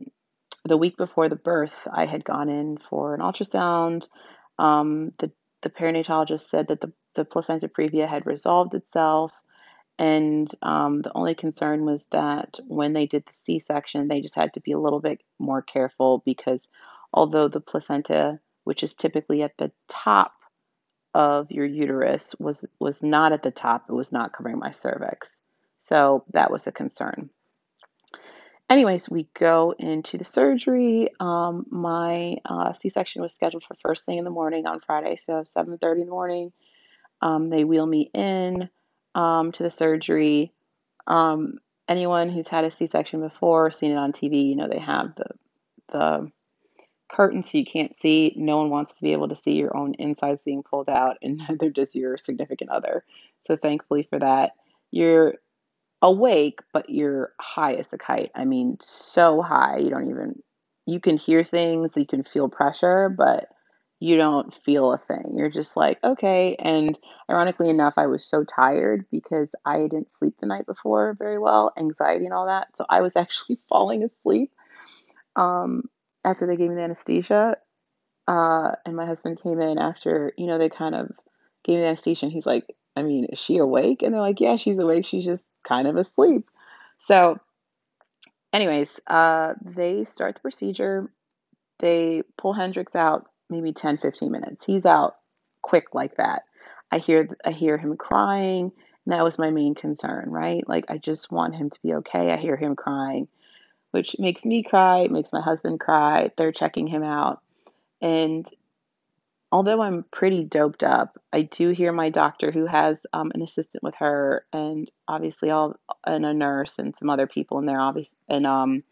the 0.64 0.76
week 0.76 0.96
before 0.96 1.28
the 1.28 1.34
birth, 1.34 1.74
I 1.92 2.06
had 2.06 2.24
gone 2.24 2.48
in 2.48 2.78
for 2.88 3.12
an 3.12 3.20
ultrasound. 3.22 4.04
Um, 4.56 5.10
the 5.18 5.32
the 5.62 5.70
perinatologist 5.70 6.48
said 6.48 6.68
that 6.68 6.80
the, 6.80 6.92
the 7.14 7.24
placenta 7.24 7.68
previa 7.68 8.08
had 8.08 8.26
resolved 8.26 8.74
itself. 8.74 9.32
And 9.98 10.50
um, 10.62 11.02
the 11.02 11.12
only 11.14 11.34
concern 11.34 11.84
was 11.84 12.04
that 12.10 12.58
when 12.66 12.94
they 12.94 13.06
did 13.06 13.24
the 13.26 13.32
C 13.44 13.64
section, 13.66 14.08
they 14.08 14.22
just 14.22 14.34
had 14.34 14.54
to 14.54 14.60
be 14.60 14.72
a 14.72 14.78
little 14.78 15.00
bit 15.00 15.20
more 15.38 15.60
careful 15.60 16.22
because 16.24 16.66
although 17.12 17.48
the 17.48 17.60
placenta, 17.60 18.40
which 18.64 18.82
is 18.82 18.94
typically 18.94 19.42
at 19.42 19.52
the 19.58 19.70
top 19.90 20.32
of 21.12 21.50
your 21.50 21.66
uterus, 21.66 22.34
was, 22.38 22.64
was 22.78 23.02
not 23.02 23.32
at 23.32 23.42
the 23.42 23.50
top, 23.50 23.86
it 23.88 23.92
was 23.92 24.10
not 24.10 24.32
covering 24.32 24.58
my 24.58 24.70
cervix. 24.70 25.28
So 25.82 26.24
that 26.32 26.50
was 26.50 26.66
a 26.66 26.72
concern 26.72 27.28
anyways, 28.70 29.10
we 29.10 29.26
go 29.38 29.74
into 29.78 30.16
the 30.16 30.24
surgery. 30.24 31.10
Um, 31.20 31.66
my 31.70 32.36
uh, 32.44 32.72
C-section 32.80 33.20
was 33.20 33.32
scheduled 33.32 33.64
for 33.64 33.76
first 33.82 34.06
thing 34.06 34.18
in 34.18 34.24
the 34.24 34.30
morning 34.30 34.66
on 34.66 34.80
Friday, 34.80 35.20
so 35.26 35.42
7:30 35.42 36.00
in 36.00 36.06
the 36.06 36.12
morning. 36.12 36.52
Um, 37.20 37.50
they 37.50 37.64
wheel 37.64 37.86
me 37.86 38.10
in 38.14 38.70
um, 39.14 39.52
to 39.52 39.62
the 39.62 39.70
surgery. 39.70 40.52
Um, 41.06 41.58
anyone 41.88 42.30
who's 42.30 42.48
had 42.48 42.64
a 42.64 42.74
C-section 42.76 43.20
before, 43.20 43.70
seen 43.72 43.90
it 43.90 43.96
on 43.96 44.12
TV, 44.12 44.48
you 44.48 44.56
know 44.56 44.68
they 44.68 44.78
have 44.78 45.14
the 45.16 45.26
the 45.92 46.32
curtain 47.10 47.42
so 47.42 47.58
you 47.58 47.64
can't 47.64 47.98
see. 48.00 48.32
No 48.36 48.58
one 48.58 48.70
wants 48.70 48.94
to 48.94 49.02
be 49.02 49.12
able 49.12 49.28
to 49.28 49.36
see 49.36 49.52
your 49.52 49.76
own 49.76 49.94
insides 49.98 50.42
being 50.42 50.62
pulled 50.62 50.88
out, 50.88 51.16
and 51.22 51.38
neither 51.48 51.70
does 51.70 51.94
your 51.94 52.16
significant 52.16 52.70
other. 52.70 53.04
So 53.46 53.56
thankfully 53.56 54.06
for 54.08 54.18
that, 54.20 54.52
you're 54.90 55.34
awake, 56.02 56.60
but 56.72 56.88
you're 56.88 57.32
high 57.40 57.74
as 57.74 57.86
a 57.92 57.98
kite. 57.98 58.30
I 58.34 58.44
mean, 58.44 58.78
so 58.82 59.42
high, 59.42 59.78
you 59.78 59.90
don't 59.90 60.10
even, 60.10 60.42
you 60.86 61.00
can 61.00 61.18
hear 61.18 61.44
things, 61.44 61.92
you 61.96 62.06
can 62.06 62.24
feel 62.24 62.48
pressure, 62.48 63.08
but 63.08 63.48
you 64.00 64.16
don't 64.16 64.54
feel 64.64 64.92
a 64.92 64.98
thing. 64.98 65.34
You're 65.36 65.50
just 65.50 65.76
like, 65.76 65.98
okay. 66.02 66.56
And 66.58 66.98
ironically 67.30 67.68
enough, 67.68 67.94
I 67.98 68.06
was 68.06 68.24
so 68.24 68.44
tired 68.44 69.04
because 69.12 69.48
I 69.66 69.82
didn't 69.82 70.08
sleep 70.18 70.34
the 70.40 70.46
night 70.46 70.64
before 70.66 71.14
very 71.18 71.38
well, 71.38 71.72
anxiety 71.76 72.24
and 72.24 72.32
all 72.32 72.46
that. 72.46 72.68
So 72.76 72.86
I 72.88 73.02
was 73.02 73.12
actually 73.16 73.58
falling 73.68 74.02
asleep 74.02 74.52
um, 75.36 75.84
after 76.24 76.46
they 76.46 76.56
gave 76.56 76.70
me 76.70 76.76
the 76.76 76.82
anesthesia. 76.82 77.56
Uh, 78.26 78.72
and 78.86 78.96
my 78.96 79.06
husband 79.06 79.40
came 79.42 79.60
in 79.60 79.76
after, 79.78 80.32
you 80.38 80.46
know, 80.46 80.56
they 80.56 80.68
kind 80.70 80.94
of 80.94 81.10
gave 81.64 81.76
me 81.76 81.82
the 81.82 81.88
anesthesia. 81.88 82.28
He's 82.28 82.46
like, 82.46 82.64
I 83.00 83.02
mean, 83.02 83.24
is 83.26 83.38
she 83.38 83.56
awake? 83.56 84.02
And 84.02 84.14
they're 84.14 84.20
like, 84.20 84.40
yeah, 84.40 84.56
she's 84.56 84.78
awake. 84.78 85.06
She's 85.06 85.24
just 85.24 85.46
kind 85.66 85.88
of 85.88 85.96
asleep. 85.96 86.48
So, 87.08 87.40
anyways, 88.52 89.00
uh, 89.06 89.54
they 89.64 90.04
start 90.04 90.34
the 90.34 90.40
procedure. 90.40 91.10
They 91.80 92.22
pull 92.36 92.52
Hendrix 92.52 92.94
out 92.94 93.30
maybe 93.48 93.72
10, 93.72 93.98
15 93.98 94.30
minutes. 94.30 94.64
He's 94.64 94.84
out 94.84 95.16
quick 95.62 95.94
like 95.94 96.16
that. 96.16 96.42
I 96.92 96.98
hear 96.98 97.36
I 97.44 97.52
hear 97.52 97.78
him 97.78 97.96
crying, 97.96 98.72
and 99.06 99.12
that 99.12 99.24
was 99.24 99.38
my 99.38 99.50
main 99.50 99.74
concern, 99.74 100.28
right? 100.28 100.68
Like 100.68 100.86
I 100.88 100.98
just 100.98 101.30
want 101.30 101.54
him 101.54 101.70
to 101.70 101.78
be 101.82 101.94
okay. 101.94 102.32
I 102.32 102.36
hear 102.36 102.56
him 102.56 102.76
crying, 102.76 103.28
which 103.92 104.16
makes 104.18 104.44
me 104.44 104.62
cry, 104.62 105.06
makes 105.08 105.32
my 105.32 105.40
husband 105.40 105.80
cry. 105.80 106.30
They're 106.36 106.52
checking 106.52 106.86
him 106.86 107.02
out. 107.02 107.40
And 108.02 108.48
although 109.52 109.82
I'm 109.82 110.04
pretty 110.12 110.44
doped 110.44 110.82
up, 110.82 111.18
I 111.32 111.42
do 111.42 111.70
hear 111.70 111.92
my 111.92 112.10
doctor, 112.10 112.50
who 112.50 112.66
has 112.66 112.98
um, 113.12 113.32
an 113.34 113.42
assistant 113.42 113.82
with 113.82 113.94
her, 113.96 114.44
and 114.52 114.90
obviously 115.08 115.50
all 115.50 115.76
and 116.06 116.24
a 116.24 116.32
nurse 116.32 116.74
and 116.78 116.94
some 116.98 117.10
other 117.10 117.26
people 117.26 117.58
in 117.58 117.66
there, 117.66 117.80
obviously, 117.80 118.16
and 118.28 118.46
um, 118.46 118.82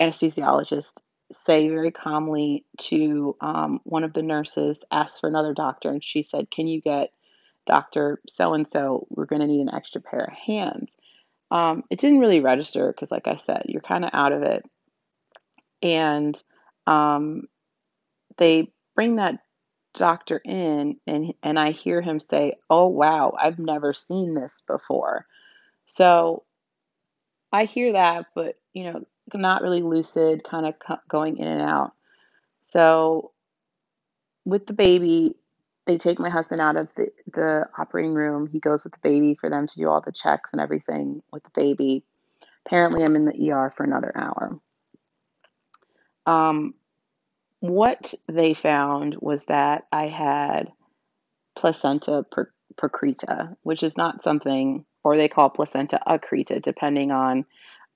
anesthesiologist, 0.00 0.92
say 1.44 1.68
very 1.68 1.90
calmly 1.90 2.64
to 2.78 3.36
um, 3.40 3.80
one 3.84 4.04
of 4.04 4.12
the 4.12 4.22
nurses, 4.22 4.78
asked 4.90 5.20
for 5.20 5.28
another 5.28 5.54
doctor, 5.54 5.90
and 5.90 6.02
she 6.02 6.22
said, 6.22 6.50
"Can 6.50 6.66
you 6.66 6.80
get 6.80 7.10
Doctor 7.66 8.20
So 8.34 8.54
and 8.54 8.66
So? 8.72 9.06
We're 9.10 9.26
going 9.26 9.42
to 9.42 9.46
need 9.46 9.60
an 9.60 9.74
extra 9.74 10.00
pair 10.00 10.24
of 10.24 10.32
hands." 10.32 10.90
Um, 11.52 11.84
it 11.90 12.00
didn't 12.00 12.18
really 12.18 12.40
register 12.40 12.92
because, 12.92 13.12
like 13.12 13.28
I 13.28 13.36
said, 13.36 13.62
you're 13.66 13.82
kind 13.82 14.04
of 14.04 14.10
out 14.12 14.32
of 14.32 14.42
it, 14.42 14.64
and 15.80 16.40
um, 16.88 17.44
they 18.36 18.72
bring 18.96 19.16
that 19.16 19.38
doctor 19.96 20.40
in 20.44 20.98
and 21.06 21.34
and 21.42 21.58
I 21.58 21.72
hear 21.72 22.00
him 22.00 22.20
say, 22.20 22.54
"Oh 22.70 22.86
wow, 22.86 23.34
I've 23.40 23.58
never 23.58 23.92
seen 23.92 24.34
this 24.34 24.52
before." 24.66 25.26
So 25.86 26.44
I 27.52 27.64
hear 27.64 27.92
that, 27.92 28.26
but 28.34 28.58
you 28.72 28.84
know, 28.84 29.04
not 29.34 29.62
really 29.62 29.82
lucid, 29.82 30.44
kind 30.44 30.66
of 30.66 30.74
going 31.08 31.38
in 31.38 31.48
and 31.48 31.62
out. 31.62 31.92
So 32.72 33.32
with 34.44 34.66
the 34.66 34.72
baby, 34.72 35.34
they 35.86 35.98
take 35.98 36.18
my 36.18 36.30
husband 36.30 36.60
out 36.60 36.76
of 36.76 36.88
the, 36.96 37.08
the 37.32 37.68
operating 37.78 38.14
room. 38.14 38.46
He 38.46 38.60
goes 38.60 38.84
with 38.84 38.92
the 38.92 38.98
baby 39.02 39.36
for 39.40 39.50
them 39.50 39.66
to 39.66 39.76
do 39.76 39.88
all 39.88 40.00
the 40.00 40.12
checks 40.12 40.50
and 40.52 40.60
everything 40.60 41.22
with 41.32 41.42
the 41.44 41.50
baby. 41.54 42.04
Apparently, 42.64 43.04
I'm 43.04 43.16
in 43.16 43.24
the 43.24 43.52
ER 43.52 43.72
for 43.76 43.84
another 43.84 44.12
hour. 44.16 44.58
Um, 46.26 46.74
what 47.60 48.14
they 48.28 48.54
found 48.54 49.16
was 49.20 49.44
that 49.46 49.86
I 49.92 50.06
had 50.06 50.72
placenta 51.56 52.24
percreta, 52.76 53.56
which 53.62 53.82
is 53.82 53.96
not 53.96 54.22
something, 54.22 54.84
or 55.02 55.16
they 55.16 55.28
call 55.28 55.50
placenta 55.50 56.00
accreta, 56.06 56.62
depending 56.62 57.10
on 57.10 57.44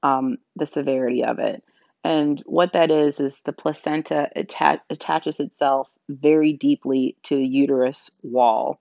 um, 0.03 0.39
the 0.57 0.67
severity 0.67 1.25
of 1.25 1.39
it. 1.39 1.63
And 2.03 2.41
what 2.47 2.73
that 2.73 2.91
is, 2.91 3.21
is 3.21 3.43
the 3.45 3.53
placenta 3.53 4.29
atta- 4.35 4.83
attaches 4.89 5.39
itself 5.39 5.89
very 6.09 6.55
deeply 6.55 7.17
to 7.25 7.37
the 7.37 7.47
uterus 7.47 8.11
wall. 8.23 8.81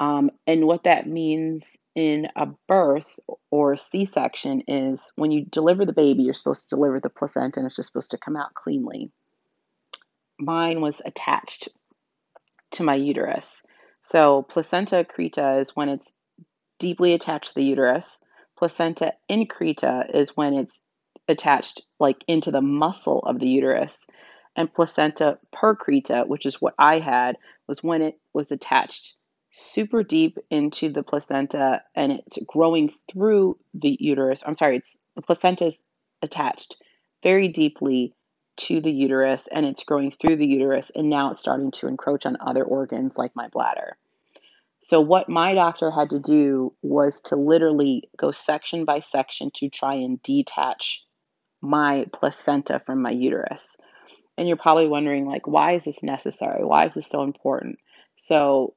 Um, 0.00 0.30
and 0.46 0.66
what 0.66 0.84
that 0.84 1.06
means 1.06 1.62
in 1.94 2.28
a 2.36 2.46
birth 2.68 3.18
or 3.50 3.76
C 3.76 4.06
section 4.06 4.62
is 4.66 5.00
when 5.16 5.30
you 5.30 5.44
deliver 5.44 5.84
the 5.84 5.92
baby, 5.92 6.22
you're 6.22 6.34
supposed 6.34 6.62
to 6.62 6.76
deliver 6.76 7.00
the 7.00 7.10
placenta 7.10 7.60
and 7.60 7.66
it's 7.66 7.76
just 7.76 7.88
supposed 7.88 8.10
to 8.10 8.18
come 8.18 8.36
out 8.36 8.54
cleanly 8.54 9.10
mine 10.38 10.80
was 10.80 11.00
attached 11.04 11.68
to 12.72 12.82
my 12.82 12.94
uterus. 12.94 13.46
So 14.02 14.42
placenta 14.42 15.04
accreta 15.04 15.60
is 15.60 15.74
when 15.74 15.88
it's 15.88 16.10
deeply 16.78 17.12
attached 17.12 17.48
to 17.48 17.54
the 17.56 17.64
uterus. 17.64 18.06
Placenta 18.58 19.12
increta 19.30 20.14
is 20.14 20.36
when 20.36 20.54
it's 20.54 20.74
attached 21.28 21.82
like 21.98 22.22
into 22.28 22.50
the 22.50 22.60
muscle 22.60 23.20
of 23.20 23.40
the 23.40 23.48
uterus. 23.48 23.96
And 24.56 24.72
placenta 24.72 25.38
percreta, 25.54 26.26
which 26.26 26.46
is 26.46 26.60
what 26.60 26.74
I 26.78 26.98
had, 26.98 27.36
was 27.66 27.82
when 27.82 28.02
it 28.02 28.18
was 28.32 28.50
attached 28.50 29.14
super 29.52 30.02
deep 30.02 30.36
into 30.50 30.90
the 30.90 31.02
placenta 31.02 31.82
and 31.94 32.12
it's 32.12 32.38
growing 32.46 32.92
through 33.10 33.58
the 33.74 33.96
uterus. 33.98 34.42
I'm 34.46 34.56
sorry, 34.56 34.76
it's 34.76 34.96
the 35.14 35.22
placenta 35.22 35.66
is 35.66 35.78
attached 36.22 36.76
very 37.22 37.48
deeply 37.48 38.14
to 38.56 38.80
the 38.80 38.90
uterus 38.90 39.48
and 39.52 39.66
it's 39.66 39.84
growing 39.84 40.12
through 40.12 40.36
the 40.36 40.46
uterus 40.46 40.90
and 40.94 41.10
now 41.10 41.30
it's 41.30 41.40
starting 41.40 41.70
to 41.72 41.88
encroach 41.88 42.26
on 42.26 42.36
other 42.40 42.64
organs 42.64 43.12
like 43.16 43.34
my 43.34 43.48
bladder. 43.48 43.96
So, 44.84 45.00
what 45.00 45.28
my 45.28 45.52
doctor 45.52 45.90
had 45.90 46.10
to 46.10 46.20
do 46.20 46.72
was 46.80 47.20
to 47.22 47.34
literally 47.36 48.08
go 48.16 48.30
section 48.30 48.84
by 48.84 49.00
section 49.00 49.50
to 49.56 49.68
try 49.68 49.94
and 49.94 50.22
detach 50.22 51.02
my 51.60 52.06
placenta 52.12 52.80
from 52.86 53.02
my 53.02 53.10
uterus. 53.10 53.62
And 54.38 54.46
you're 54.46 54.56
probably 54.56 54.86
wondering, 54.86 55.26
like, 55.26 55.46
why 55.48 55.74
is 55.74 55.82
this 55.84 56.02
necessary? 56.02 56.64
Why 56.64 56.86
is 56.86 56.94
this 56.94 57.08
so 57.08 57.24
important? 57.24 57.78
So, 58.16 58.74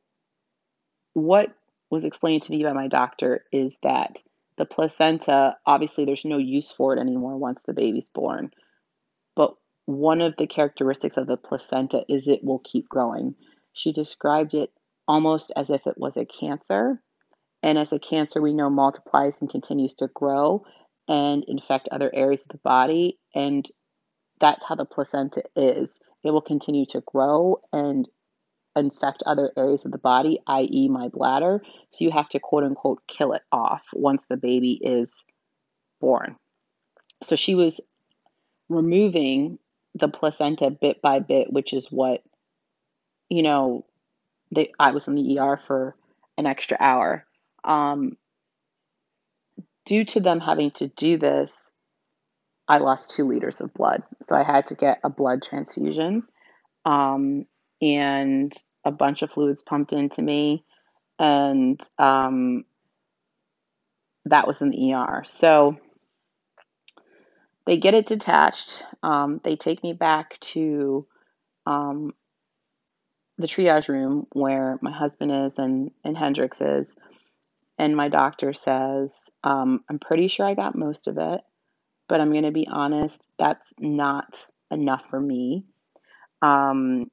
what 1.13 1.53
was 1.91 2.05
explained 2.05 2.43
to 2.43 2.51
me 2.51 2.63
by 2.63 2.73
my 2.73 2.87
doctor 2.87 3.45
is 3.51 3.75
that 3.83 4.17
the 4.57 4.65
placenta, 4.65 5.57
obviously, 5.65 6.05
there's 6.05 6.25
no 6.25 6.37
use 6.37 6.71
for 6.71 6.95
it 6.95 6.99
anymore 6.99 7.37
once 7.37 7.61
the 7.65 7.73
baby's 7.73 8.07
born. 8.15 8.51
One 9.89 10.21
of 10.21 10.35
the 10.37 10.45
characteristics 10.45 11.17
of 11.17 11.25
the 11.25 11.35
placenta 11.35 12.05
is 12.07 12.27
it 12.27 12.43
will 12.43 12.59
keep 12.59 12.87
growing. 12.87 13.33
She 13.73 13.91
described 13.91 14.53
it 14.53 14.71
almost 15.07 15.51
as 15.55 15.71
if 15.71 15.87
it 15.87 15.97
was 15.97 16.15
a 16.15 16.27
cancer. 16.27 17.01
And 17.63 17.75
as 17.75 17.91
a 17.91 17.97
cancer, 17.97 18.39
we 18.39 18.53
know 18.53 18.69
multiplies 18.69 19.33
and 19.41 19.49
continues 19.49 19.95
to 19.95 20.07
grow 20.13 20.63
and 21.07 21.43
infect 21.47 21.89
other 21.91 22.11
areas 22.13 22.43
of 22.43 22.49
the 22.49 22.59
body. 22.59 23.17
And 23.33 23.67
that's 24.39 24.63
how 24.63 24.75
the 24.75 24.85
placenta 24.85 25.41
is. 25.55 25.89
It 26.23 26.29
will 26.29 26.41
continue 26.41 26.85
to 26.91 27.01
grow 27.07 27.59
and 27.73 28.07
infect 28.75 29.23
other 29.25 29.51
areas 29.57 29.85
of 29.85 29.91
the 29.91 29.97
body, 29.97 30.39
i.e., 30.45 30.87
my 30.87 31.07
bladder. 31.07 31.63
So 31.93 32.05
you 32.05 32.11
have 32.11 32.29
to 32.29 32.39
quote 32.39 32.63
unquote 32.63 33.01
kill 33.07 33.33
it 33.33 33.41
off 33.51 33.81
once 33.91 34.21
the 34.29 34.37
baby 34.37 34.79
is 34.83 35.09
born. 35.99 36.35
So 37.23 37.35
she 37.35 37.55
was 37.55 37.81
removing 38.69 39.57
the 39.99 40.07
placenta 40.07 40.69
bit 40.69 41.01
by 41.01 41.19
bit, 41.19 41.51
which 41.51 41.73
is 41.73 41.87
what, 41.91 42.23
you 43.29 43.43
know, 43.43 43.85
they, 44.51 44.71
I 44.79 44.91
was 44.91 45.07
in 45.07 45.15
the 45.15 45.39
ER 45.39 45.59
for 45.67 45.95
an 46.37 46.45
extra 46.45 46.77
hour. 46.79 47.25
Um, 47.63 48.17
due 49.85 50.05
to 50.05 50.19
them 50.19 50.39
having 50.39 50.71
to 50.71 50.87
do 50.87 51.17
this, 51.17 51.49
I 52.67 52.77
lost 52.77 53.11
two 53.11 53.27
liters 53.27 53.61
of 53.61 53.73
blood. 53.73 54.03
So 54.27 54.35
I 54.35 54.43
had 54.43 54.67
to 54.67 54.75
get 54.75 54.99
a 55.03 55.09
blood 55.09 55.41
transfusion 55.41 56.23
um, 56.85 57.45
and 57.81 58.53
a 58.85 58.91
bunch 58.91 59.21
of 59.21 59.31
fluids 59.31 59.63
pumped 59.63 59.91
into 59.91 60.21
me. 60.21 60.63
And 61.17 61.81
um, 61.97 62.63
that 64.25 64.47
was 64.47 64.61
in 64.61 64.69
the 64.69 64.93
ER. 64.93 65.25
So 65.27 65.77
they 67.69 67.77
get 67.77 67.93
it 67.93 68.07
detached. 68.07 68.83
Um, 69.03 69.41
they 69.43 69.55
take 69.55 69.83
me 69.83 69.93
back 69.93 70.39
to 70.53 71.05
um, 71.67 72.15
the 73.37 73.45
triage 73.45 73.87
room 73.87 74.25
where 74.33 74.79
my 74.81 74.91
husband 74.91 75.31
is 75.31 75.53
and, 75.59 75.91
and 76.03 76.17
Hendrix 76.17 76.59
is. 76.59 76.87
And 77.77 77.95
my 77.95 78.09
doctor 78.09 78.55
says, 78.55 79.11
um, 79.43 79.83
I'm 79.87 79.99
pretty 79.99 80.29
sure 80.29 80.47
I 80.47 80.55
got 80.55 80.75
most 80.75 81.05
of 81.05 81.19
it, 81.19 81.41
but 82.07 82.19
I'm 82.19 82.31
going 82.31 82.45
to 82.45 82.51
be 82.51 82.67
honest, 82.67 83.21
that's 83.37 83.67
not 83.79 84.33
enough 84.71 85.03
for 85.11 85.19
me. 85.19 85.63
Um, 86.41 87.11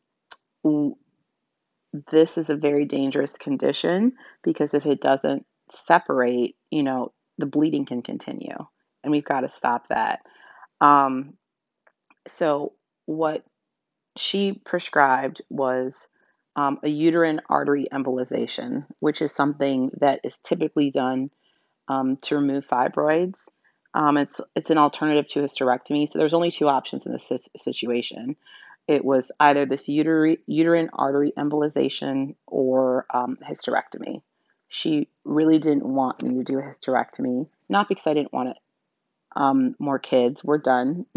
this 2.10 2.38
is 2.38 2.48
a 2.48 2.56
very 2.56 2.86
dangerous 2.86 3.32
condition 3.32 4.12
because 4.42 4.70
if 4.72 4.86
it 4.86 5.02
doesn't 5.02 5.44
separate, 5.86 6.56
you 6.70 6.82
know, 6.82 7.12
the 7.36 7.44
bleeding 7.44 7.84
can 7.84 8.00
continue. 8.00 8.56
And 9.04 9.12
we've 9.12 9.22
got 9.22 9.40
to 9.42 9.50
stop 9.54 9.88
that. 9.90 10.20
Um, 10.80 11.34
so, 12.28 12.72
what 13.06 13.44
she 14.16 14.52
prescribed 14.64 15.42
was 15.50 15.94
um, 16.56 16.78
a 16.82 16.88
uterine 16.88 17.40
artery 17.48 17.86
embolization, 17.92 18.86
which 19.00 19.20
is 19.20 19.32
something 19.32 19.90
that 20.00 20.20
is 20.24 20.38
typically 20.42 20.90
done 20.90 21.30
um, 21.88 22.16
to 22.22 22.36
remove 22.36 22.66
fibroids. 22.66 23.34
Um, 23.94 24.16
it's 24.16 24.40
it's 24.54 24.70
an 24.70 24.78
alternative 24.78 25.28
to 25.30 25.40
hysterectomy. 25.40 26.10
So 26.10 26.18
there's 26.18 26.34
only 26.34 26.50
two 26.50 26.68
options 26.68 27.06
in 27.06 27.12
this 27.12 27.30
situation. 27.56 28.36
It 28.88 29.04
was 29.04 29.30
either 29.40 29.66
this 29.66 29.88
uterine, 29.88 30.38
uterine 30.46 30.90
artery 30.92 31.32
embolization 31.36 32.36
or 32.46 33.06
um, 33.12 33.38
hysterectomy. 33.48 34.22
She 34.68 35.08
really 35.24 35.58
didn't 35.58 35.86
want 35.86 36.22
me 36.22 36.34
to 36.36 36.44
do 36.44 36.58
a 36.58 36.62
hysterectomy, 36.62 37.48
not 37.68 37.88
because 37.88 38.06
I 38.06 38.14
didn't 38.14 38.32
want 38.32 38.50
it, 38.50 38.56
um, 39.36 39.76
more 39.78 39.98
kids. 39.98 40.42
We're 40.42 40.58
done. 40.58 41.06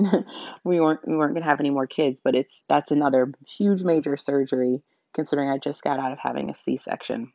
we 0.63 0.79
weren't 0.79 1.07
we 1.07 1.15
weren't 1.15 1.33
gonna 1.33 1.45
have 1.45 1.59
any 1.59 1.69
more 1.69 1.87
kids, 1.87 2.19
but 2.23 2.35
it's 2.35 2.61
that's 2.67 2.91
another 2.91 3.31
huge 3.57 3.81
major 3.81 4.17
surgery 4.17 4.83
considering 5.15 5.49
I 5.49 5.57
just 5.57 5.81
got 5.81 5.99
out 5.99 6.11
of 6.11 6.19
having 6.19 6.49
a 6.49 6.55
C-section. 6.55 7.31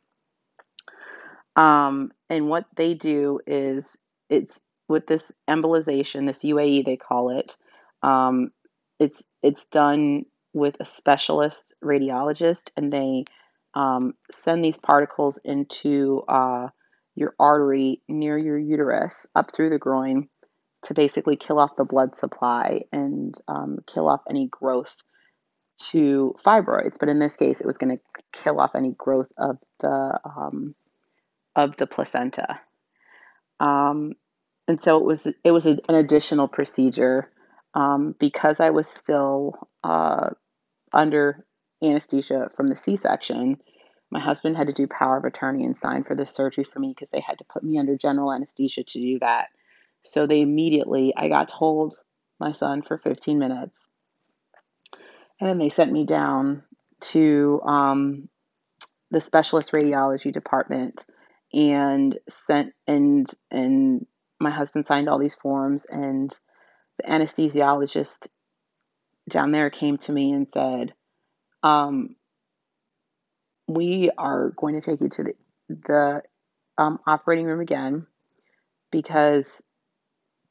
Um, 1.57 2.11
and 2.29 2.47
what 2.47 2.65
they 2.75 2.93
do 2.93 3.39
is 3.45 3.85
it's 4.29 4.57
with 4.87 5.07
this 5.07 5.23
embolization, 5.49 6.27
this 6.27 6.43
UAE 6.43 6.85
they 6.85 6.97
call 6.97 7.37
it. 7.37 7.55
Um, 8.03 8.51
it's 8.99 9.23
it's 9.41 9.65
done 9.65 10.25
with 10.53 10.75
a 10.79 10.85
specialist 10.85 11.63
radiologist, 11.83 12.69
and 12.77 12.93
they 12.93 13.25
um, 13.73 14.13
send 14.43 14.63
these 14.63 14.77
particles 14.77 15.37
into 15.43 16.23
uh, 16.27 16.67
your 17.15 17.33
artery 17.39 18.01
near 18.07 18.37
your 18.37 18.57
uterus 18.57 19.15
up 19.35 19.55
through 19.55 19.69
the 19.69 19.77
groin 19.77 20.29
to 20.85 20.93
basically 20.93 21.35
kill 21.35 21.59
off 21.59 21.75
the 21.77 21.83
blood 21.83 22.17
supply 22.17 22.81
and 22.91 23.35
um, 23.47 23.79
kill 23.91 24.07
off 24.07 24.21
any 24.29 24.47
growth 24.47 24.95
to 25.91 26.35
fibroids. 26.45 26.95
But 26.99 27.09
in 27.09 27.19
this 27.19 27.35
case, 27.35 27.59
it 27.59 27.65
was 27.65 27.77
going 27.77 27.97
to 27.97 28.03
kill 28.31 28.59
off 28.59 28.75
any 28.75 28.91
growth 28.97 29.31
of 29.37 29.57
the 29.81 30.19
um, 30.23 30.75
of 31.55 31.75
the 31.77 31.87
placenta. 31.87 32.59
Um, 33.59 34.13
and 34.67 34.81
so 34.83 34.97
it 34.97 35.05
was 35.05 35.27
it 35.43 35.51
was 35.51 35.65
an 35.65 35.79
additional 35.89 36.47
procedure 36.47 37.31
um, 37.73 38.15
because 38.19 38.57
I 38.59 38.71
was 38.71 38.87
still 38.87 39.67
uh, 39.83 40.29
under 40.93 41.45
anesthesia 41.83 42.49
from 42.55 42.67
the 42.67 42.75
C-section. 42.75 43.57
My 44.11 44.19
husband 44.19 44.55
had 44.55 44.67
to 44.67 44.73
do 44.73 44.87
power 44.87 45.17
of 45.17 45.25
attorney 45.25 45.65
and 45.65 45.77
sign 45.77 46.03
for 46.03 46.15
this 46.15 46.33
surgery 46.33 46.63
for 46.63 46.79
me 46.79 46.93
because 46.95 47.09
they 47.09 47.19
had 47.19 47.37
to 47.39 47.43
put 47.43 47.63
me 47.63 47.77
under 47.77 47.97
general 47.97 48.31
anesthesia 48.31 48.83
to 48.83 48.99
do 48.99 49.19
that. 49.19 49.47
So 50.05 50.27
they 50.27 50.41
immediately 50.41 51.13
I 51.15 51.29
got 51.29 51.49
to 51.49 51.55
hold 51.55 51.95
my 52.39 52.51
son 52.51 52.81
for 52.81 52.97
15 52.97 53.39
minutes, 53.39 53.75
and 55.39 55.49
then 55.49 55.57
they 55.57 55.69
sent 55.69 55.91
me 55.91 56.05
down 56.05 56.63
to 57.11 57.61
um, 57.65 58.29
the 59.11 59.21
specialist 59.21 59.71
radiology 59.71 60.33
department 60.33 60.99
and 61.53 62.17
sent 62.47 62.73
and 62.87 63.29
and 63.51 64.05
my 64.39 64.51
husband 64.51 64.85
signed 64.87 65.07
all 65.07 65.19
these 65.19 65.35
forms 65.35 65.85
and 65.89 66.33
the 66.97 67.03
anesthesiologist 67.09 68.27
down 69.29 69.51
there 69.51 69.69
came 69.69 69.97
to 69.97 70.11
me 70.11 70.31
and 70.31 70.47
said 70.53 70.93
um, 71.63 72.15
we 73.67 74.11
are 74.17 74.51
going 74.55 74.75
to 74.75 74.81
take 74.81 75.01
you 75.01 75.09
to 75.09 75.23
the, 75.23 75.33
the 75.69 76.21
um, 76.77 76.99
operating 77.07 77.45
room 77.45 77.61
again 77.61 78.05
because 78.91 79.49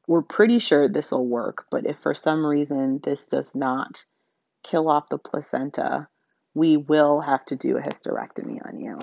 we're 0.06 0.22
pretty 0.22 0.58
sure 0.58 0.88
this 0.88 1.10
will 1.10 1.26
work 1.26 1.66
but 1.70 1.86
if 1.86 1.96
for 2.02 2.14
some 2.14 2.44
reason 2.44 3.00
this 3.04 3.24
does 3.24 3.50
not 3.54 4.04
kill 4.62 4.88
off 4.88 5.08
the 5.10 5.18
placenta 5.18 6.08
we 6.54 6.76
will 6.76 7.20
have 7.20 7.44
to 7.44 7.56
do 7.56 7.76
a 7.76 7.80
hysterectomy 7.80 8.64
on 8.66 8.78
you 8.78 8.98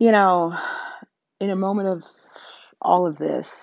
you 0.00 0.10
know, 0.12 0.58
in 1.40 1.50
a 1.50 1.56
moment 1.56 1.88
of 1.88 2.02
all 2.80 3.06
of 3.06 3.18
this, 3.18 3.54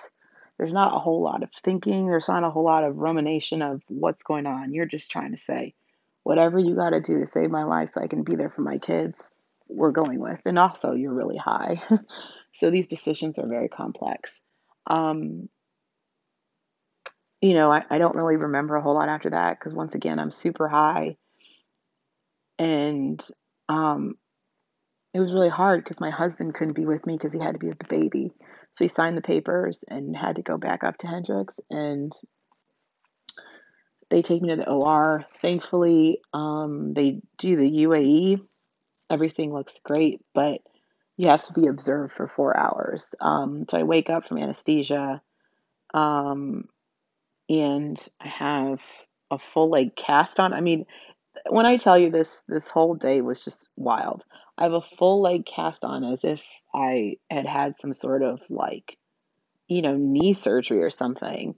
there's 0.56 0.72
not 0.72 0.94
a 0.94 1.00
whole 1.00 1.20
lot 1.20 1.42
of 1.42 1.50
thinking. 1.64 2.06
There's 2.06 2.28
not 2.28 2.44
a 2.44 2.50
whole 2.50 2.64
lot 2.64 2.84
of 2.84 2.96
rumination 2.96 3.60
of 3.60 3.82
what's 3.88 4.22
going 4.22 4.46
on. 4.46 4.72
You're 4.72 4.86
just 4.86 5.10
trying 5.10 5.32
to 5.32 5.36
say, 5.36 5.74
whatever 6.22 6.58
you 6.58 6.76
got 6.76 6.90
to 6.90 7.00
do 7.00 7.18
to 7.20 7.30
save 7.32 7.50
my 7.50 7.64
life 7.64 7.90
so 7.92 8.00
I 8.00 8.06
can 8.06 8.22
be 8.22 8.36
there 8.36 8.50
for 8.50 8.62
my 8.62 8.78
kids, 8.78 9.18
we're 9.68 9.90
going 9.90 10.20
with. 10.20 10.40
And 10.44 10.58
also, 10.58 10.92
you're 10.92 11.12
really 11.12 11.36
high. 11.36 11.82
so 12.52 12.70
these 12.70 12.86
decisions 12.86 13.36
are 13.36 13.48
very 13.48 13.68
complex. 13.68 14.40
Um, 14.88 15.48
you 17.40 17.54
know, 17.54 17.70
I, 17.70 17.84
I 17.88 17.98
don't 17.98 18.16
really 18.16 18.36
remember 18.36 18.74
a 18.74 18.82
whole 18.82 18.94
lot 18.94 19.08
after 19.08 19.30
that 19.30 19.58
because 19.58 19.74
once 19.74 19.94
again, 19.94 20.18
I'm 20.18 20.32
super 20.32 20.68
high. 20.68 21.16
And 22.58 23.22
um, 23.68 24.14
it 25.14 25.20
was 25.20 25.32
really 25.32 25.48
hard 25.48 25.84
because 25.84 26.00
my 26.00 26.10
husband 26.10 26.54
couldn't 26.54 26.74
be 26.74 26.86
with 26.86 27.06
me 27.06 27.16
because 27.16 27.32
he 27.32 27.38
had 27.38 27.52
to 27.52 27.58
be 27.58 27.68
with 27.68 27.78
the 27.78 28.00
baby. 28.00 28.32
So 28.76 28.84
he 28.84 28.88
signed 28.88 29.16
the 29.16 29.22
papers 29.22 29.84
and 29.88 30.16
had 30.16 30.36
to 30.36 30.42
go 30.42 30.56
back 30.56 30.82
up 30.82 30.98
to 30.98 31.06
Hendrix. 31.06 31.54
and 31.70 32.12
they 34.10 34.22
take 34.22 34.42
me 34.42 34.48
to 34.50 34.56
the 34.56 34.70
OR. 34.70 35.24
Thankfully, 35.40 36.20
um, 36.32 36.94
they 36.94 37.20
do 37.38 37.56
the 37.56 37.70
UAE. 37.84 38.40
Everything 39.10 39.52
looks 39.52 39.78
great, 39.84 40.20
but 40.34 40.60
you 41.18 41.28
have 41.28 41.44
to 41.44 41.52
be 41.52 41.66
observed 41.66 42.14
for 42.14 42.28
four 42.28 42.56
hours. 42.56 43.04
Um, 43.20 43.66
so 43.68 43.76
I 43.76 43.82
wake 43.82 44.08
up 44.08 44.26
from 44.26 44.38
anesthesia 44.38 45.20
um, 45.92 46.68
and 47.48 48.00
I 48.20 48.28
have 48.28 48.80
a 49.30 49.38
full 49.52 49.68
leg 49.68 49.96
cast 49.96 50.38
on. 50.38 50.54
I 50.54 50.60
mean, 50.60 50.86
when 51.50 51.66
I 51.66 51.76
tell 51.76 51.98
you 51.98 52.10
this, 52.10 52.28
this 52.46 52.68
whole 52.68 52.94
day 52.94 53.20
was 53.20 53.44
just 53.44 53.68
wild. 53.76 54.22
I 54.56 54.62
have 54.62 54.72
a 54.72 54.80
full 54.96 55.20
leg 55.20 55.44
cast 55.44 55.84
on 55.84 56.04
as 56.04 56.20
if 56.22 56.40
I 56.72 57.16
had 57.28 57.46
had 57.46 57.74
some 57.80 57.92
sort 57.92 58.22
of 58.22 58.40
like, 58.48 58.96
you 59.66 59.82
know, 59.82 59.96
knee 59.96 60.34
surgery 60.34 60.82
or 60.82 60.90
something. 60.90 61.56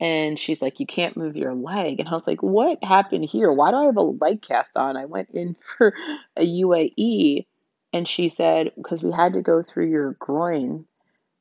And 0.00 0.36
she's 0.36 0.60
like, 0.60 0.80
You 0.80 0.86
can't 0.86 1.16
move 1.16 1.36
your 1.36 1.54
leg. 1.54 2.00
And 2.00 2.08
I 2.08 2.12
was 2.12 2.26
like, 2.26 2.42
What 2.42 2.82
happened 2.82 3.24
here? 3.24 3.52
Why 3.52 3.70
do 3.70 3.76
I 3.76 3.84
have 3.84 3.96
a 3.96 4.02
leg 4.02 4.42
cast 4.42 4.76
on? 4.76 4.96
I 4.96 5.04
went 5.04 5.30
in 5.30 5.56
for 5.78 5.94
a 6.36 6.44
UAE. 6.44 7.46
And 7.96 8.06
she 8.06 8.28
said, 8.28 8.72
Because 8.76 9.02
we 9.02 9.10
had 9.10 9.32
to 9.32 9.40
go 9.42 9.62
through 9.62 9.88
your 9.88 10.12
groin, 10.18 10.84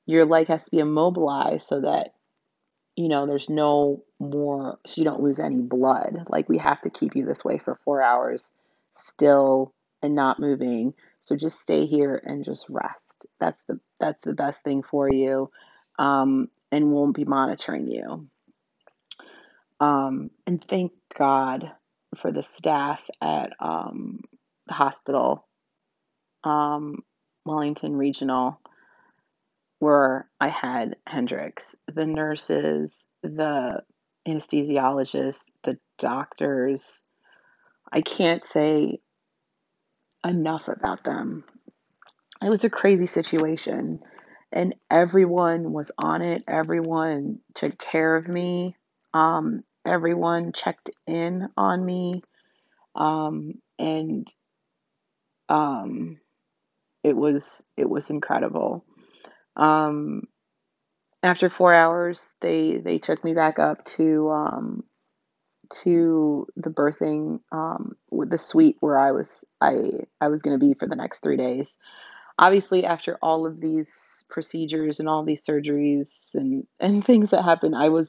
your 0.06 0.26
leg 0.26 0.48
has 0.48 0.64
to 0.64 0.72
be 0.72 0.80
immobilized 0.80 1.68
so 1.68 1.82
that 1.82 2.14
you 2.96 3.10
know, 3.10 3.28
there's 3.28 3.50
no 3.50 4.04
more, 4.20 4.80
so 4.86 4.94
you 4.98 5.04
don't 5.04 5.22
lose 5.22 5.40
any 5.40 5.62
blood. 5.62 6.28
Like 6.30 6.48
we 6.48 6.58
have 6.60 6.82
to 6.84 6.90
keep 6.90 7.14
you 7.16 7.26
this 7.26 7.44
way 7.44 7.58
for 7.58 7.78
four 7.84 8.02
hours, 8.02 8.50
still 9.10 9.74
and 10.02 10.16
not 10.16 10.40
moving. 10.40 10.94
So 11.20 11.36
just 11.36 11.60
stay 11.60 11.88
here 11.88 12.22
and 12.24 12.46
just 12.46 12.68
rest. 12.70 13.26
That's 13.40 13.62
the 13.68 13.80
that's 14.00 14.22
the 14.24 14.34
best 14.34 14.60
thing 14.64 14.84
for 14.84 15.12
you, 15.12 15.52
um, 16.00 16.48
and 16.72 16.94
we'll 16.94 17.12
be 17.12 17.26
monitoring 17.26 17.88
you. 17.88 18.28
Um, 19.82 20.32
and 20.48 20.64
thank 20.70 20.94
God 21.18 21.72
for 22.16 22.32
the 22.32 22.44
staff 22.44 23.02
at 23.22 23.52
um, 23.60 24.22
the 24.68 24.74
hospital, 24.74 25.45
um, 26.46 27.00
Wellington 27.46 27.96
Regional 27.96 28.60
where 29.80 30.30
I 30.40 30.50
had 30.50 30.96
Hendrix, 31.08 31.76
the 31.94 32.06
nurses, 32.06 32.92
the 33.24 33.82
anesthesiologists, 34.28 35.42
the 35.64 35.78
doctors. 36.00 36.82
I 37.92 38.02
can't 38.02 38.44
say 38.54 39.00
enough 40.26 40.68
about 40.68 41.04
them. 41.04 41.44
It 42.42 42.50
was 42.50 42.64
a 42.64 42.70
crazy 42.70 43.08
situation, 43.08 44.00
and 44.52 44.76
everyone 44.90 45.72
was 45.72 45.92
on 45.98 46.22
it. 46.22 46.44
Everyone 46.48 47.40
took 47.54 47.78
care 47.78 48.16
of 48.16 48.28
me. 48.28 48.76
Um, 49.14 49.64
everyone 49.86 50.52
checked 50.52 50.90
in 51.08 51.48
on 51.56 51.86
me, 51.86 52.24
um, 52.96 53.54
and 53.80 54.28
um, 55.48 56.18
it 57.06 57.16
was 57.16 57.62
it 57.78 57.88
was 57.88 58.10
incredible. 58.10 58.84
Um, 59.56 60.24
after 61.22 61.52
four 61.52 61.74
hours, 61.74 62.20
they 62.42 62.82
they 62.84 62.98
took 62.98 63.24
me 63.24 63.36
back 63.36 63.60
up 63.60 63.86
to 63.98 64.30
um, 64.32 64.84
to 65.84 66.48
the 66.56 66.72
birthing 66.72 67.42
um, 67.52 67.96
the 68.12 68.40
suite 68.40 68.78
where 68.80 68.98
I 68.98 69.12
was 69.12 69.32
I 69.62 69.92
I 70.20 70.30
was 70.30 70.42
going 70.42 70.60
to 70.60 70.66
be 70.66 70.74
for 70.74 70.88
the 70.88 70.96
next 70.96 71.22
three 71.22 71.38
days. 71.38 71.68
Obviously, 72.40 72.86
after 72.86 73.20
all 73.22 73.46
of 73.46 73.62
these 73.62 73.92
procedures 74.28 75.00
and 75.00 75.08
all 75.08 75.24
these 75.24 75.44
surgeries 75.44 76.10
and 76.34 76.66
and 76.80 77.06
things 77.06 77.30
that 77.30 77.44
happened, 77.44 77.76
I 77.76 77.90
was 77.90 78.08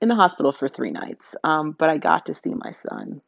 in 0.00 0.08
the 0.08 0.14
hospital 0.14 0.52
for 0.52 0.68
three 0.68 0.92
nights. 0.92 1.26
Um, 1.42 1.74
but 1.76 1.90
I 1.90 1.98
got 1.98 2.26
to 2.26 2.34
see 2.34 2.54
my 2.54 2.70
son. 2.88 3.20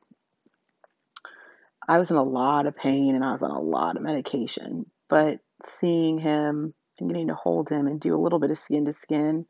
I 1.88 1.98
was 1.98 2.10
in 2.10 2.16
a 2.16 2.22
lot 2.22 2.66
of 2.66 2.76
pain 2.76 3.14
and 3.14 3.24
I 3.24 3.32
was 3.32 3.42
on 3.42 3.50
a 3.50 3.60
lot 3.60 3.96
of 3.96 4.02
medication, 4.02 4.86
but 5.08 5.38
seeing 5.80 6.18
him 6.18 6.74
and 7.00 7.08
getting 7.08 7.28
to 7.28 7.34
hold 7.34 7.70
him 7.70 7.86
and 7.86 7.98
do 7.98 8.14
a 8.14 8.20
little 8.20 8.38
bit 8.38 8.50
of 8.50 8.58
skin 8.58 8.84
to 8.84 8.94
skin 9.02 9.46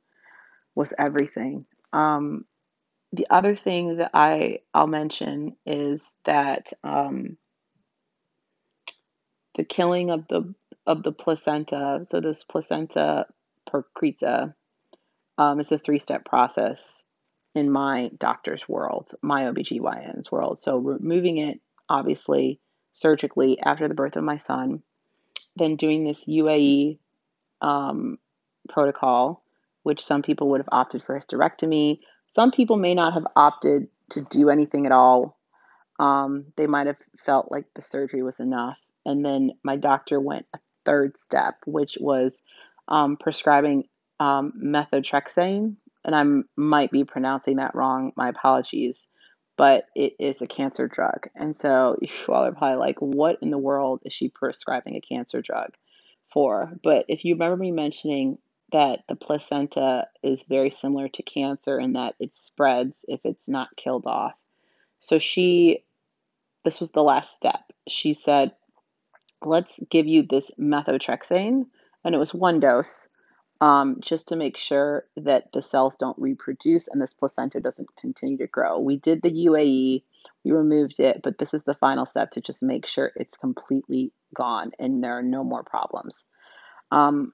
was 0.75 0.93
everything. 0.97 1.67
Um, 1.93 2.45
the 3.13 3.27
other 3.31 3.57
thing 3.57 3.97
that 3.97 4.11
I 4.15 4.61
I'll 4.73 4.87
mention 4.87 5.57
is 5.67 6.07
that 6.25 6.73
um, 6.85 7.39
the 9.57 9.65
killing 9.65 10.11
of 10.11 10.27
the 10.29 10.55
of 10.87 11.03
the 11.03 11.13
placenta. 11.13 12.07
So 12.11 12.21
this 12.21 12.45
placenta 12.45 13.27
percreta 13.69 14.55
um, 15.37 15.61
is 15.61 15.73
a 15.73 15.79
three-step 15.79 16.25
process 16.25 16.81
in 17.55 17.71
my 17.71 18.11
doctor's 18.19 18.69
world, 18.69 19.15
my 19.23 19.45
OBGYN's 19.45 20.31
world. 20.31 20.61
So 20.63 20.77
removing 20.79 21.39
it, 21.39 21.61
obviously, 21.89 22.61
surgically 22.93 23.59
after 23.61 23.89
the 23.89 23.95
birth 23.95 24.17
of 24.17 24.25
my 24.25 24.39
son, 24.39 24.83
then 25.57 25.77
doing 25.77 26.05
this 26.05 26.25
UAE 26.27 26.99
um, 27.61 28.19
protocol, 28.69 29.43
which 29.83 30.05
some 30.05 30.23
people 30.23 30.51
would 30.51 30.61
have 30.61 30.69
opted 30.71 31.03
for 31.03 31.19
hysterectomy. 31.19 32.01
Some 32.35 32.51
people 32.51 32.77
may 32.77 32.95
not 32.95 33.15
have 33.15 33.27
opted 33.37 33.89
to 34.11 34.23
do 34.31 34.51
anything 34.51 34.87
at 34.87 34.93
all. 34.93 35.39
Um, 35.99 36.47
they 36.57 36.67
might 36.67 36.87
have 36.87 36.97
felt 37.27 37.51
like 37.51 37.65
the 37.75 37.83
surgery 37.83 38.23
was 38.23 38.39
enough. 38.39 38.79
And 39.05 39.25
then 39.25 39.53
my 39.63 39.77
doctor 39.77 40.21
went 40.21 40.47
a 40.55 40.59
third 40.85 41.19
step, 41.19 41.57
which 41.67 41.97
was 42.01 42.35
um, 42.89 43.17
prescribing 43.17 43.85
um, 44.21 44.53
methotrexate. 44.63 45.75
And 46.05 46.15
I 46.15 46.25
might 46.57 46.91
be 46.91 47.05
pronouncing 47.05 47.57
that 47.57 47.75
wrong. 47.75 48.13
My 48.17 48.29
apologies. 48.29 48.99
But 49.59 49.85
it 49.95 50.15
is 50.19 50.41
a 50.41 50.47
cancer 50.47 50.89
drug. 50.89 51.29
And 51.35 51.55
so 51.55 51.99
you 52.01 52.09
all 52.29 52.47
are 52.47 52.53
probably 52.53 52.79
like, 52.79 52.97
what 53.01 53.39
in 53.43 53.51
the 53.51 53.59
world 53.59 54.01
is 54.07 54.15
she 54.15 54.31
prescribing 54.31 54.97
a 54.97 55.03
cancer 55.03 55.43
drug 55.43 55.75
for? 56.33 56.73
But 56.83 57.05
if 57.09 57.27
you 57.27 57.35
remember 57.35 57.59
me 57.59 57.73
mentioning 57.73 58.39
that 58.73 59.01
the 59.09 59.17
placenta 59.17 60.07
is 60.23 60.43
very 60.49 60.71
similar 60.71 61.09
to 61.09 61.23
cancer 61.23 61.79
in 61.79 61.95
that 61.95 62.15
it 62.21 62.37
spreads 62.37 63.05
if 63.09 63.21
it's 63.25 63.49
not 63.49 63.69
killed 63.77 64.07
off. 64.07 64.35
So 65.01 65.19
she, 65.19 65.85
this 66.65 66.81
was 66.81 66.91
the 66.91 67.03
last 67.03 67.31
step. 67.37 67.61
She 67.89 68.15
said, 68.15 68.53
let's 69.45 69.73
give 69.91 70.07
you 70.07 70.27
this 70.29 70.51
methotrexate, 70.59 71.65
and 72.05 72.15
it 72.15 72.19
was 72.19 72.35
one 72.35 72.61
dose, 72.61 73.08
um, 73.61 73.99
just 74.01 74.29
to 74.29 74.37
make 74.37 74.57
sure 74.57 75.07
that 75.17 75.49
the 75.53 75.63
cells 75.63 75.97
don't 75.97 76.19
reproduce 76.19 76.89
and 76.89 77.03
this 77.03 77.15
placenta 77.15 77.61
doesn't 77.61 77.89
continue 77.97 78.39
to 78.39 78.47
grow. 78.47 78.79
We 78.79 78.97
did 78.97 79.23
the 79.23 79.47
UAE, 79.47 80.03
we 80.45 80.53
removed 80.53 81.01
it, 81.01 81.21
but 81.23 81.39
this 81.39 81.53
is 81.55 81.65
the 81.65 81.75
final 81.75 82.07
step 82.07 82.31
to 82.33 82.41
just 82.41 82.63
make 82.63 82.87
sure 82.87 83.13
it's 83.17 83.37
completely 83.37 84.13
gone 84.35 84.73
and 84.79 85.03
there 85.03 85.19
are 85.19 85.23
no 85.23 85.43
more 85.43 85.65
problems. 85.65 86.15
Um, 86.91 87.33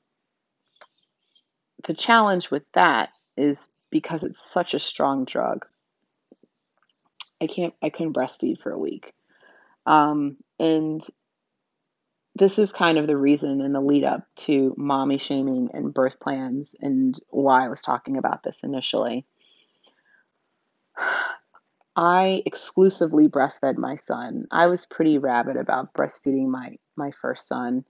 the 1.87 1.95
challenge 1.95 2.51
with 2.51 2.65
that 2.73 3.11
is 3.37 3.59
because 3.91 4.23
it's 4.23 4.43
such 4.51 4.75
a 4.75 4.81
strong 4.81 5.25
drug. 5.25 5.67
I 7.41 7.47
can't. 7.47 7.75
I 7.83 7.91
couldn't 7.91 8.15
breastfeed 8.15 8.61
for 8.63 8.73
a 8.73 8.79
week, 8.79 9.13
um, 9.87 10.37
and 10.59 11.03
this 12.35 12.59
is 12.59 12.73
kind 12.73 12.99
of 12.99 13.07
the 13.07 13.17
reason 13.17 13.61
in 13.61 13.73
the 13.73 13.81
lead 13.81 14.05
up 14.05 14.23
to 14.37 14.75
mommy 14.77 15.19
shaming 15.19 15.71
and 15.73 15.95
birth 15.95 16.19
plans 16.21 16.69
and 16.81 17.19
why 17.31 17.65
I 17.65 17.69
was 17.69 17.81
talking 17.81 18.17
about 18.17 18.43
this 18.43 18.59
initially. 18.63 19.25
I 21.97 22.43
exclusively 22.45 23.29
breastfed 23.29 23.77
my 23.77 23.97
son. 23.97 24.47
I 24.51 24.67
was 24.67 24.85
pretty 24.87 25.19
rabid 25.19 25.57
about 25.57 25.95
breastfeeding 25.95 26.49
my 26.49 26.79
my 26.97 27.13
first 27.23 27.49
son 27.49 27.85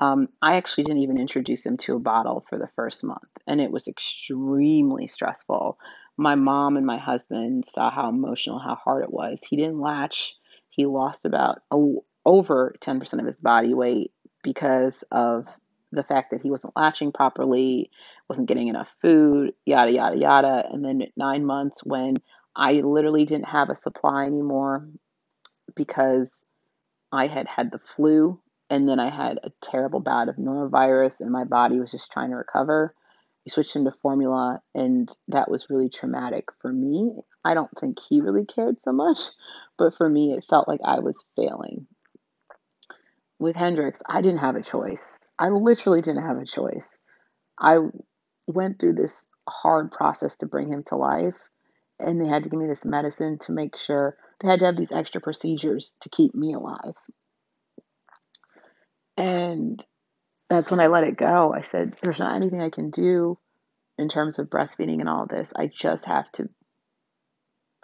um, 0.00 0.28
I 0.40 0.56
actually 0.56 0.84
didn't 0.84 1.02
even 1.02 1.18
introduce 1.18 1.66
him 1.66 1.76
to 1.78 1.96
a 1.96 2.00
bottle 2.00 2.44
for 2.48 2.58
the 2.58 2.68
first 2.76 3.02
month, 3.02 3.28
and 3.46 3.60
it 3.60 3.72
was 3.72 3.88
extremely 3.88 5.08
stressful. 5.08 5.78
My 6.16 6.36
mom 6.36 6.76
and 6.76 6.86
my 6.86 6.98
husband 6.98 7.66
saw 7.66 7.90
how 7.90 8.08
emotional, 8.08 8.58
how 8.58 8.76
hard 8.76 9.02
it 9.02 9.12
was. 9.12 9.40
He 9.48 9.56
didn't 9.56 9.80
latch. 9.80 10.36
He 10.70 10.86
lost 10.86 11.24
about 11.24 11.62
a, 11.72 11.76
over 12.28 12.76
10% 12.82 13.20
of 13.20 13.24
his 13.26 13.38
body 13.40 13.72
weight 13.72 14.12
because 14.44 14.92
of 15.10 15.46
the 15.92 16.02
fact 16.02 16.30
that 16.30 16.42
he 16.42 16.50
wasn't 16.50 16.76
latching 16.76 17.10
properly, 17.10 17.90
wasn't 18.28 18.46
getting 18.46 18.68
enough 18.68 18.88
food, 19.00 19.54
yada, 19.64 19.90
yada, 19.90 20.18
yada. 20.18 20.64
And 20.70 20.84
then 20.84 21.04
nine 21.16 21.46
months 21.46 21.80
when 21.82 22.16
I 22.54 22.72
literally 22.72 23.24
didn't 23.24 23.48
have 23.48 23.70
a 23.70 23.76
supply 23.76 24.26
anymore 24.26 24.86
because 25.74 26.28
I 27.10 27.28
had 27.28 27.48
had 27.48 27.70
the 27.70 27.80
flu 27.96 28.38
and 28.68 28.86
then 28.86 29.00
I 29.00 29.08
had 29.08 29.40
a 29.42 29.52
terrible 29.62 30.00
bout 30.00 30.28
of 30.28 30.36
norovirus, 30.36 31.20
and 31.20 31.30
my 31.30 31.44
body 31.44 31.80
was 31.80 31.90
just 31.90 32.12
trying 32.12 32.28
to 32.30 32.36
recover. 32.36 32.94
We 33.46 33.50
switched 33.50 33.74
him 33.74 33.86
to 33.86 33.94
formula, 34.02 34.60
and 34.74 35.10
that 35.28 35.50
was 35.50 35.70
really 35.70 35.88
traumatic 35.88 36.48
for 36.60 36.70
me. 36.70 37.12
I 37.42 37.54
don't 37.54 37.70
think 37.80 37.96
he 38.06 38.20
really 38.20 38.44
cared 38.44 38.76
so 38.84 38.92
much, 38.92 39.20
but 39.78 39.94
for 39.96 40.06
me, 40.06 40.32
it 40.32 40.44
felt 40.50 40.68
like 40.68 40.80
I 40.84 40.98
was 40.98 41.24
failing. 41.34 41.86
With 43.38 43.56
Hendrix, 43.56 44.00
I 44.08 44.20
didn't 44.20 44.38
have 44.38 44.56
a 44.56 44.62
choice. 44.62 45.20
I 45.38 45.48
literally 45.48 46.02
didn't 46.02 46.26
have 46.26 46.38
a 46.38 46.44
choice. 46.44 46.86
I 47.58 47.78
went 48.46 48.80
through 48.80 48.94
this 48.94 49.14
hard 49.48 49.92
process 49.92 50.34
to 50.36 50.46
bring 50.46 50.72
him 50.72 50.82
to 50.88 50.96
life, 50.96 51.36
and 51.98 52.20
they 52.20 52.28
had 52.28 52.44
to 52.44 52.48
give 52.48 52.58
me 52.58 52.66
this 52.66 52.84
medicine 52.84 53.38
to 53.46 53.52
make 53.52 53.76
sure 53.76 54.16
they 54.40 54.48
had 54.48 54.60
to 54.60 54.66
have 54.66 54.76
these 54.76 54.92
extra 54.92 55.20
procedures 55.20 55.92
to 56.00 56.08
keep 56.08 56.34
me 56.34 56.52
alive. 56.54 56.94
And 59.16 59.82
that's 60.48 60.70
when 60.70 60.80
I 60.80 60.86
let 60.86 61.04
it 61.04 61.16
go. 61.16 61.54
I 61.54 61.64
said, 61.70 61.94
there's 62.02 62.18
not 62.18 62.36
anything 62.36 62.60
I 62.60 62.70
can 62.70 62.90
do 62.90 63.38
in 63.98 64.08
terms 64.08 64.38
of 64.38 64.46
breastfeeding 64.46 65.00
and 65.00 65.08
all 65.08 65.26
this. 65.26 65.48
I 65.56 65.70
just 65.76 66.04
have 66.04 66.30
to, 66.32 66.48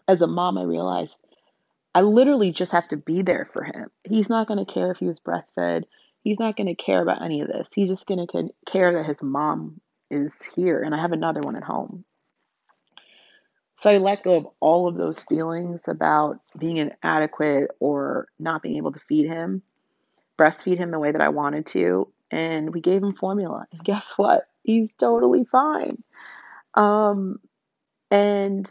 as 0.09 0.23
a 0.23 0.27
mom, 0.27 0.59
I 0.59 0.63
realized 0.63 1.17
I 1.95 2.01
literally 2.01 2.53
just 2.53 2.73
have 2.73 2.89
to 2.89 2.97
be 2.97 3.23
there 3.23 3.49
for 3.53 3.63
him. 3.63 3.91
He's 4.05 4.29
not 4.29 4.49
going 4.49 4.65
to 4.65 4.73
care 4.73 4.91
if 4.91 4.99
he 4.99 5.07
was 5.07 5.21
breastfed. 5.21 5.85
He's 6.23 6.39
not 6.39 6.57
going 6.57 6.67
to 6.67 6.75
care 6.75 7.03
about 7.03 7.23
any 7.23 7.41
of 7.41 7.49
this. 7.49 7.69
He's 7.73 7.89
just 7.89 8.07
going 8.07 8.27
to 8.27 8.51
care 8.67 8.93
that 8.95 9.07
his 9.07 9.23
mom 9.23 9.81
is 10.11 10.35
here 10.57 10.83
and 10.83 10.95
I 10.95 11.01
have 11.01 11.13
another 11.13 11.41
one 11.41 11.57
at 11.57 11.63
home. 11.63 12.05
So 13.77 13.91
I 13.91 13.99
let 13.99 14.25
go 14.25 14.37
of 14.37 14.47
all 14.61 14.89
of 14.89 14.97
those 14.97 15.21
feelings 15.21 15.81
about 15.87 16.41
being 16.59 16.79
inadequate 16.79 17.71
or 17.81 18.29
not 18.39 18.63
being 18.63 18.77
able 18.77 18.93
to 18.93 19.01
feed 19.01 19.27
him 19.27 19.63
breastfeed 20.39 20.79
him 20.79 20.91
the 20.91 20.99
way 20.99 21.13
that 21.13 21.21
I 21.21 21.29
wanted 21.29 21.67
to. 21.69 22.09
And 22.31 22.73
we 22.73 22.81
gave 22.81 23.03
him 23.03 23.15
formula. 23.15 23.67
And 23.73 23.85
guess 23.85 24.07
what? 24.17 24.49
He's 24.63 24.89
totally 24.99 25.45
fine. 25.45 26.03
Um, 26.75 27.39
and 28.11 28.71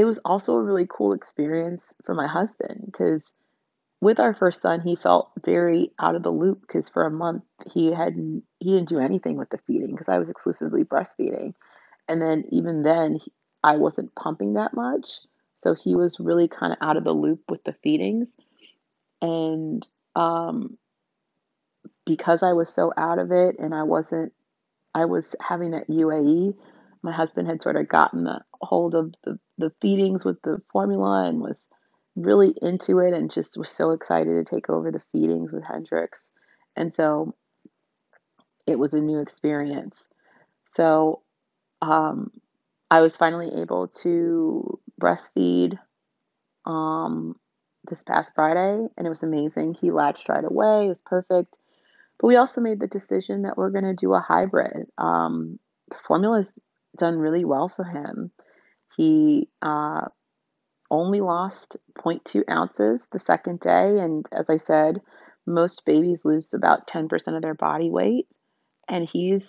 it 0.00 0.04
was 0.04 0.18
also 0.24 0.54
a 0.54 0.62
really 0.62 0.86
cool 0.88 1.12
experience 1.12 1.82
for 2.04 2.14
my 2.14 2.26
husband 2.26 2.82
because 2.86 3.22
with 4.00 4.18
our 4.18 4.32
first 4.32 4.62
son, 4.62 4.80
he 4.80 4.96
felt 4.96 5.30
very 5.44 5.90
out 5.98 6.14
of 6.14 6.22
the 6.22 6.30
loop 6.30 6.62
because 6.62 6.88
for 6.88 7.04
a 7.04 7.10
month 7.10 7.42
he 7.70 7.92
had 7.92 8.14
he 8.14 8.70
didn't 8.72 8.88
do 8.88 8.98
anything 8.98 9.36
with 9.36 9.50
the 9.50 9.58
feeding 9.66 9.90
because 9.90 10.08
I 10.08 10.18
was 10.18 10.30
exclusively 10.30 10.84
breastfeeding, 10.84 11.52
and 12.08 12.22
then 12.22 12.44
even 12.50 12.82
then 12.82 13.16
he, 13.16 13.30
I 13.62 13.76
wasn't 13.76 14.14
pumping 14.14 14.54
that 14.54 14.72
much, 14.72 15.20
so 15.62 15.74
he 15.74 15.94
was 15.94 16.18
really 16.18 16.48
kind 16.48 16.72
of 16.72 16.78
out 16.80 16.96
of 16.96 17.04
the 17.04 17.12
loop 17.12 17.42
with 17.50 17.62
the 17.64 17.74
feedings, 17.82 18.30
and 19.20 19.86
um, 20.16 20.78
because 22.06 22.42
I 22.42 22.54
was 22.54 22.72
so 22.72 22.92
out 22.96 23.18
of 23.18 23.32
it 23.32 23.56
and 23.58 23.74
I 23.74 23.82
wasn't, 23.82 24.32
I 24.94 25.04
was 25.04 25.26
having 25.46 25.72
that 25.72 25.88
UAE. 25.88 26.54
My 27.02 27.12
husband 27.12 27.48
had 27.48 27.62
sort 27.62 27.76
of 27.76 27.88
gotten 27.88 28.24
the 28.24 28.40
hold 28.60 28.94
of 28.94 29.14
the, 29.24 29.38
the 29.58 29.72
feedings 29.80 30.24
with 30.24 30.40
the 30.42 30.60
formula 30.72 31.24
and 31.24 31.40
was 31.40 31.62
really 32.16 32.54
into 32.60 32.98
it 32.98 33.14
and 33.14 33.32
just 33.32 33.56
was 33.56 33.70
so 33.70 33.92
excited 33.92 34.34
to 34.34 34.54
take 34.54 34.68
over 34.68 34.90
the 34.90 35.02
feedings 35.12 35.52
with 35.52 35.62
Hendrix. 35.64 36.22
And 36.76 36.94
so 36.94 37.34
it 38.66 38.78
was 38.78 38.92
a 38.92 39.00
new 39.00 39.20
experience. 39.20 39.96
So 40.76 41.22
um, 41.82 42.30
I 42.90 43.00
was 43.00 43.16
finally 43.16 43.50
able 43.60 43.88
to 44.02 44.78
breastfeed 45.00 45.78
um, 46.66 47.36
this 47.88 48.02
past 48.02 48.32
Friday, 48.34 48.86
and 48.96 49.06
it 49.06 49.10
was 49.10 49.22
amazing. 49.22 49.74
He 49.80 49.90
latched 49.90 50.28
right 50.28 50.44
away, 50.44 50.86
it 50.86 50.88
was 50.88 51.00
perfect. 51.04 51.54
But 52.18 52.26
we 52.26 52.36
also 52.36 52.60
made 52.60 52.80
the 52.80 52.86
decision 52.86 53.42
that 53.42 53.56
we're 53.56 53.70
going 53.70 53.84
to 53.84 53.94
do 53.94 54.12
a 54.12 54.20
hybrid. 54.20 54.86
Um, 54.98 55.58
the 55.88 55.96
formula's 56.06 56.50
done 57.00 57.18
really 57.18 57.44
well 57.44 57.72
for 57.74 57.84
him. 57.84 58.30
He 58.96 59.48
uh, 59.62 60.06
only 60.90 61.20
lost 61.20 61.76
0.2 61.98 62.42
ounces 62.50 63.06
the 63.10 63.18
second 63.18 63.60
day, 63.60 63.98
and 63.98 64.26
as 64.32 64.46
I 64.48 64.58
said, 64.66 65.00
most 65.46 65.84
babies 65.84 66.20
lose 66.24 66.52
about 66.54 66.86
10% 66.86 67.10
of 67.34 67.42
their 67.42 67.54
body 67.54 67.90
weight, 67.90 68.28
and 68.88 69.08
he's 69.08 69.44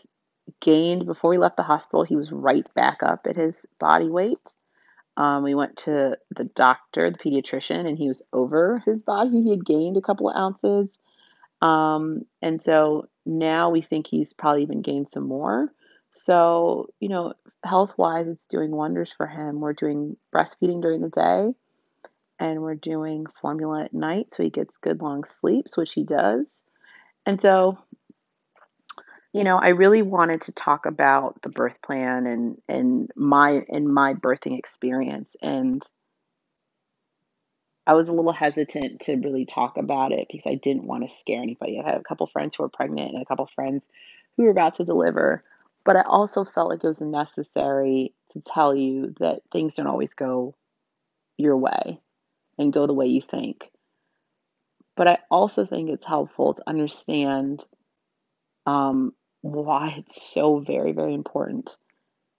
gained 0.60 1.06
before 1.06 1.30
we 1.30 1.38
left 1.38 1.58
the 1.58 1.64
hospital, 1.64 2.04
he 2.04 2.16
was 2.16 2.32
right 2.32 2.68
back 2.76 3.04
up 3.04 3.28
at 3.28 3.36
his 3.36 3.54
body 3.80 4.10
weight. 4.10 4.40
Um, 5.18 5.44
we 5.44 5.56
went 5.56 5.78
to 5.86 6.18
the 6.36 6.46
doctor, 6.56 7.12
the 7.12 7.18
pediatrician, 7.18 7.86
and 7.86 7.98
he 7.98 8.08
was 8.08 8.22
over 8.34 8.82
his 8.86 9.04
body. 9.04 9.44
He 9.44 9.52
had 9.52 9.66
gained 9.66 9.98
a 9.98 10.02
couple 10.02 10.30
of 10.30 10.36
ounces. 10.36 10.90
Um, 11.62 12.24
and 12.42 12.62
so 12.66 13.08
now 13.26 13.70
we 13.70 13.82
think 13.82 14.08
he's 14.08 14.34
probably 14.34 14.64
even 14.64 14.82
gained 14.82 15.08
some 15.14 15.28
more. 15.28 15.72
So, 16.16 16.88
you 17.00 17.10
know, 17.10 17.34
health 17.64 17.92
wise, 17.98 18.28
it's 18.28 18.48
doing 18.48 18.72
wonders 18.72 19.14
for 19.16 19.28
him. 19.28 19.60
We're 19.60 19.74
doing 19.74 20.18
breastfeeding 20.34 20.82
during 20.82 21.02
the 21.02 21.10
day 21.10 21.54
and 22.40 22.62
we're 22.62 22.76
doing 22.76 23.26
formula 23.40 23.84
at 23.84 23.94
night 23.94 24.28
so 24.34 24.44
he 24.44 24.50
gets 24.50 24.74
good 24.82 25.02
long 25.02 25.24
sleeps, 25.40 25.78
which 25.78 25.94
he 25.94 26.04
does. 26.04 26.46
And 27.26 27.40
so, 27.42 27.78
you 29.32 29.44
know, 29.44 29.58
I 29.58 29.70
really 29.70 30.02
wanted 30.02 30.42
to 30.44 30.52
talk 30.52 30.86
about 30.88 31.42
the 31.44 31.50
birth 31.50 31.82
plan 31.82 32.26
and 32.26 32.58
and 32.68 33.12
my 33.16 33.64
and 33.70 33.88
my 33.88 34.16
birthing 34.16 34.58
experience 34.58 35.30
and 35.42 35.86
I 37.86 37.94
was 37.94 38.08
a 38.08 38.12
little 38.12 38.34
hesitant 38.34 39.02
to 39.02 39.16
really 39.16 39.46
talk 39.46 39.78
about 39.78 40.12
it 40.12 40.28
because 40.30 40.46
I 40.46 40.56
didn't 40.56 40.86
want 40.86 41.08
to 41.08 41.16
scare 41.16 41.42
anybody. 41.42 41.80
I 41.80 41.90
had 41.90 42.00
a 42.00 42.04
couple 42.04 42.28
friends 42.28 42.56
who 42.56 42.64
were 42.64 42.70
pregnant 42.70 43.14
and 43.14 43.22
a 43.22 43.26
couple 43.26 43.48
friends 43.56 43.84
who 44.38 44.44
were 44.44 44.52
about 44.52 44.76
to 44.76 44.86
deliver, 44.86 45.44
but 45.84 45.96
I 45.96 46.02
also 46.02 46.46
felt 46.46 46.70
like 46.70 46.84
it 46.84 46.88
was 46.88 47.02
necessary 47.02 48.14
to 48.34 48.42
tell 48.42 48.76
you 48.76 49.14
that 49.20 49.42
things 49.52 49.76
don't 49.76 49.88
always 49.88 50.14
go 50.14 50.56
your 51.38 51.58
way 51.58 52.00
and 52.58 52.74
go 52.74 52.88
the 52.88 52.94
way 52.94 53.08
you 53.08 53.22
think. 53.22 53.70
But 54.96 55.08
I 55.08 55.18
also 55.30 55.66
think 55.66 55.90
it's 55.90 56.06
helpful 56.06 56.54
to 56.54 56.64
understand 56.68 57.64
um, 58.66 59.14
why 59.42 59.96
it's 59.98 60.32
so 60.32 60.60
very, 60.60 60.92
very 60.92 61.14
important 61.14 61.76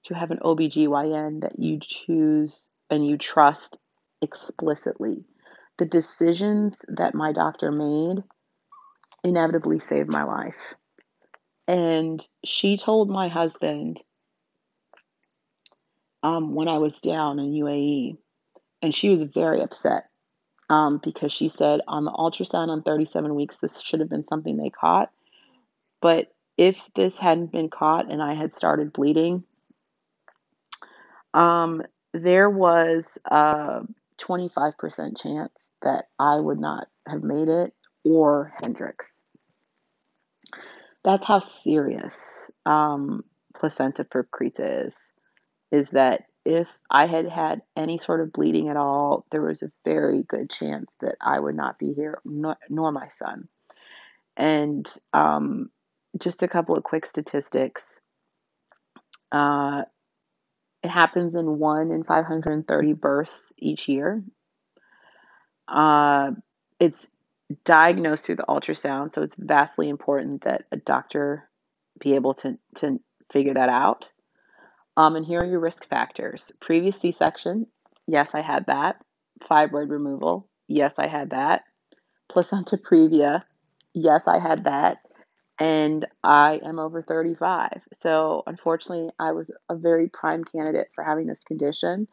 to 0.04 0.14
have 0.14 0.30
an 0.30 0.38
OBGYN 0.38 1.42
that 1.42 1.58
you 1.58 1.80
choose 1.80 2.68
and 2.90 3.06
you 3.06 3.16
trust 3.16 3.76
explicitly. 4.20 5.24
The 5.78 5.86
decisions 5.86 6.74
that 6.88 7.14
my 7.14 7.32
doctor 7.32 7.72
made 7.72 8.22
inevitably 9.24 9.80
saved 9.80 10.08
my 10.08 10.24
life. 10.24 10.74
And 11.68 12.24
she 12.44 12.76
told 12.76 13.08
my 13.08 13.28
husband 13.28 14.00
um, 16.22 16.54
when 16.54 16.68
I 16.68 16.78
was 16.78 17.00
down 17.00 17.38
in 17.38 17.52
UAE, 17.52 18.16
and 18.80 18.94
she 18.94 19.10
was 19.10 19.28
very 19.32 19.60
upset 19.60 20.08
um, 20.70 21.00
because 21.02 21.32
she 21.32 21.48
said 21.48 21.80
on 21.86 22.04
the 22.04 22.10
ultrasound 22.12 22.68
on 22.68 22.82
37 22.82 23.34
weeks, 23.34 23.58
this 23.58 23.80
should 23.80 24.00
have 24.00 24.08
been 24.08 24.26
something 24.26 24.56
they 24.56 24.70
caught. 24.70 25.10
But 26.00 26.32
if 26.56 26.76
this 26.96 27.16
hadn't 27.16 27.52
been 27.52 27.70
caught 27.70 28.10
and 28.10 28.22
I 28.22 28.34
had 28.34 28.54
started 28.54 28.92
bleeding, 28.92 29.44
um, 31.34 31.82
there 32.12 32.50
was 32.50 33.04
a 33.24 33.82
25% 34.20 35.20
chance 35.20 35.52
that 35.82 36.06
I 36.18 36.36
would 36.36 36.60
not 36.60 36.88
have 37.08 37.22
made 37.22 37.48
it 37.48 37.74
or 38.04 38.52
Hendrix. 38.62 39.10
That's 41.04 41.26
how 41.26 41.40
serious 41.40 42.14
um, 42.64 43.24
placenta 43.58 44.04
previa 44.04 44.86
is. 44.86 44.92
Is 45.70 45.88
that 45.92 46.24
if 46.44 46.68
I 46.90 47.06
had 47.06 47.28
had 47.28 47.62
any 47.76 47.98
sort 47.98 48.20
of 48.20 48.32
bleeding 48.32 48.68
at 48.68 48.76
all, 48.76 49.26
there 49.30 49.42
was 49.42 49.62
a 49.62 49.72
very 49.84 50.22
good 50.22 50.50
chance 50.50 50.90
that 51.00 51.16
I 51.20 51.38
would 51.38 51.54
not 51.56 51.78
be 51.78 51.92
here, 51.92 52.20
nor, 52.24 52.56
nor 52.68 52.92
my 52.92 53.08
son. 53.18 53.48
And 54.36 54.88
um, 55.12 55.70
just 56.18 56.42
a 56.42 56.48
couple 56.48 56.76
of 56.76 56.82
quick 56.84 57.08
statistics. 57.08 57.82
Uh, 59.30 59.82
it 60.82 60.90
happens 60.90 61.34
in 61.34 61.58
one 61.58 61.92
in 61.92 62.04
530 62.04 62.92
births 62.94 63.32
each 63.56 63.88
year. 63.88 64.22
Uh, 65.68 66.32
it's 66.80 66.98
diagnosed 67.64 68.26
through 68.26 68.36
the 68.36 68.44
ultrasound, 68.48 69.14
so 69.14 69.22
it's 69.22 69.36
vastly 69.38 69.88
important 69.88 70.44
that 70.44 70.64
a 70.72 70.76
doctor 70.76 71.48
be 72.00 72.14
able 72.14 72.34
to, 72.34 72.58
to 72.76 73.00
figure 73.32 73.54
that 73.54 73.68
out. 73.68 74.08
Um, 74.96 75.16
and 75.16 75.24
here 75.24 75.40
are 75.40 75.46
your 75.46 75.60
risk 75.60 75.88
factors 75.88 76.52
previous 76.60 77.00
C 77.00 77.12
section, 77.12 77.66
yes, 78.06 78.30
I 78.34 78.42
had 78.42 78.66
that. 78.66 78.96
Fibroid 79.50 79.90
removal, 79.90 80.48
yes, 80.68 80.92
I 80.98 81.06
had 81.06 81.30
that. 81.30 81.62
Placenta 82.28 82.76
previa, 82.76 83.42
yes, 83.94 84.22
I 84.26 84.38
had 84.38 84.64
that 84.64 84.98
and 85.58 86.06
I 86.24 86.60
am 86.64 86.80
over 86.80 87.02
35. 87.02 87.82
So, 88.02 88.42
unfortunately, 88.46 89.10
I 89.18 89.30
was 89.30 89.50
a 89.68 89.76
very 89.76 90.08
prime 90.08 90.44
candidate 90.44 90.88
for 90.92 91.04
having 91.04 91.26
this 91.26 91.42
condition. 91.46 92.08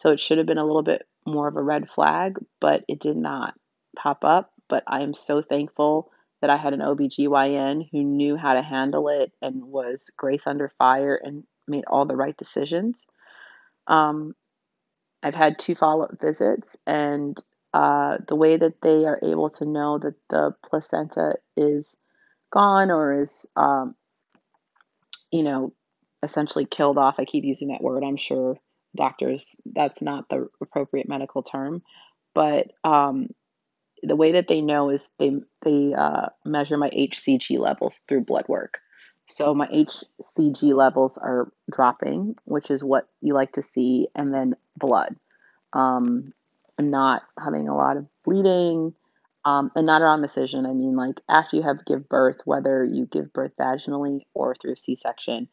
So, 0.00 0.10
it 0.10 0.20
should 0.20 0.38
have 0.38 0.48
been 0.48 0.58
a 0.58 0.64
little 0.64 0.82
bit 0.82 1.06
more 1.24 1.46
of 1.46 1.56
a 1.56 1.62
red 1.62 1.88
flag, 1.88 2.38
but 2.60 2.84
it 2.88 2.98
did 2.98 3.16
not 3.16 3.54
pop 3.96 4.24
up. 4.24 4.52
But 4.68 4.84
I 4.86 5.00
am 5.02 5.14
so 5.14 5.42
thankful 5.42 6.10
that 6.40 6.50
I 6.50 6.56
had 6.56 6.72
an 6.72 6.80
OBGYN 6.80 7.88
who 7.90 8.02
knew 8.04 8.36
how 8.36 8.54
to 8.54 8.62
handle 8.62 9.08
it 9.08 9.32
and 9.42 9.64
was 9.64 10.10
grace 10.16 10.42
under 10.46 10.70
fire 10.78 11.20
and 11.22 11.44
made 11.66 11.84
all 11.86 12.06
the 12.06 12.16
right 12.16 12.36
decisions. 12.36 12.96
Um, 13.86 14.34
I've 15.22 15.34
had 15.34 15.58
two 15.58 15.74
follow 15.74 16.04
up 16.04 16.20
visits, 16.20 16.68
and 16.86 17.36
uh, 17.74 18.18
the 18.28 18.36
way 18.36 18.56
that 18.56 18.80
they 18.82 19.04
are 19.04 19.18
able 19.22 19.50
to 19.50 19.64
know 19.64 19.98
that 19.98 20.14
the 20.30 20.54
placenta 20.68 21.34
is 21.56 21.94
gone 22.52 22.90
or 22.90 23.22
is, 23.22 23.46
um, 23.56 23.94
you 25.32 25.42
know, 25.42 25.72
essentially 26.22 26.66
killed 26.66 26.98
off. 26.98 27.16
I 27.18 27.24
keep 27.24 27.44
using 27.44 27.68
that 27.68 27.82
word. 27.82 28.04
I'm 28.04 28.16
sure 28.16 28.56
doctors, 28.96 29.44
that's 29.74 30.00
not 30.00 30.28
the 30.28 30.48
appropriate 30.60 31.08
medical 31.08 31.42
term. 31.42 31.82
But 32.34 32.68
um, 32.84 33.28
the 34.02 34.16
way 34.16 34.32
that 34.32 34.46
they 34.48 34.60
know 34.60 34.90
is 34.90 35.08
they, 35.18 35.32
they 35.62 35.94
uh, 35.94 36.26
measure 36.44 36.76
my 36.76 36.90
HCG 36.90 37.58
levels 37.58 38.00
through 38.08 38.24
blood 38.24 38.46
work. 38.48 38.78
So 39.26 39.54
my 39.54 39.66
HCG 39.66 40.74
levels 40.74 41.18
are 41.18 41.52
dropping, 41.70 42.36
which 42.44 42.70
is 42.70 42.82
what 42.82 43.08
you 43.20 43.34
like 43.34 43.52
to 43.52 43.62
see, 43.62 44.08
and 44.14 44.32
then 44.32 44.54
blood. 44.76 45.16
Um, 45.72 46.32
not 46.80 47.22
having 47.38 47.68
a 47.68 47.76
lot 47.76 47.96
of 47.96 48.06
bleeding, 48.24 48.94
um, 49.44 49.70
and 49.76 49.86
not 49.86 50.02
around 50.02 50.22
decision. 50.22 50.66
I 50.66 50.72
mean, 50.72 50.96
like 50.96 51.20
after 51.28 51.56
you 51.56 51.62
have 51.62 51.84
give 51.84 52.08
birth, 52.08 52.38
whether 52.44 52.84
you 52.84 53.06
give 53.06 53.32
birth 53.32 53.52
vaginally 53.58 54.20
or 54.34 54.54
through 54.54 54.76
C-section, 54.76 55.48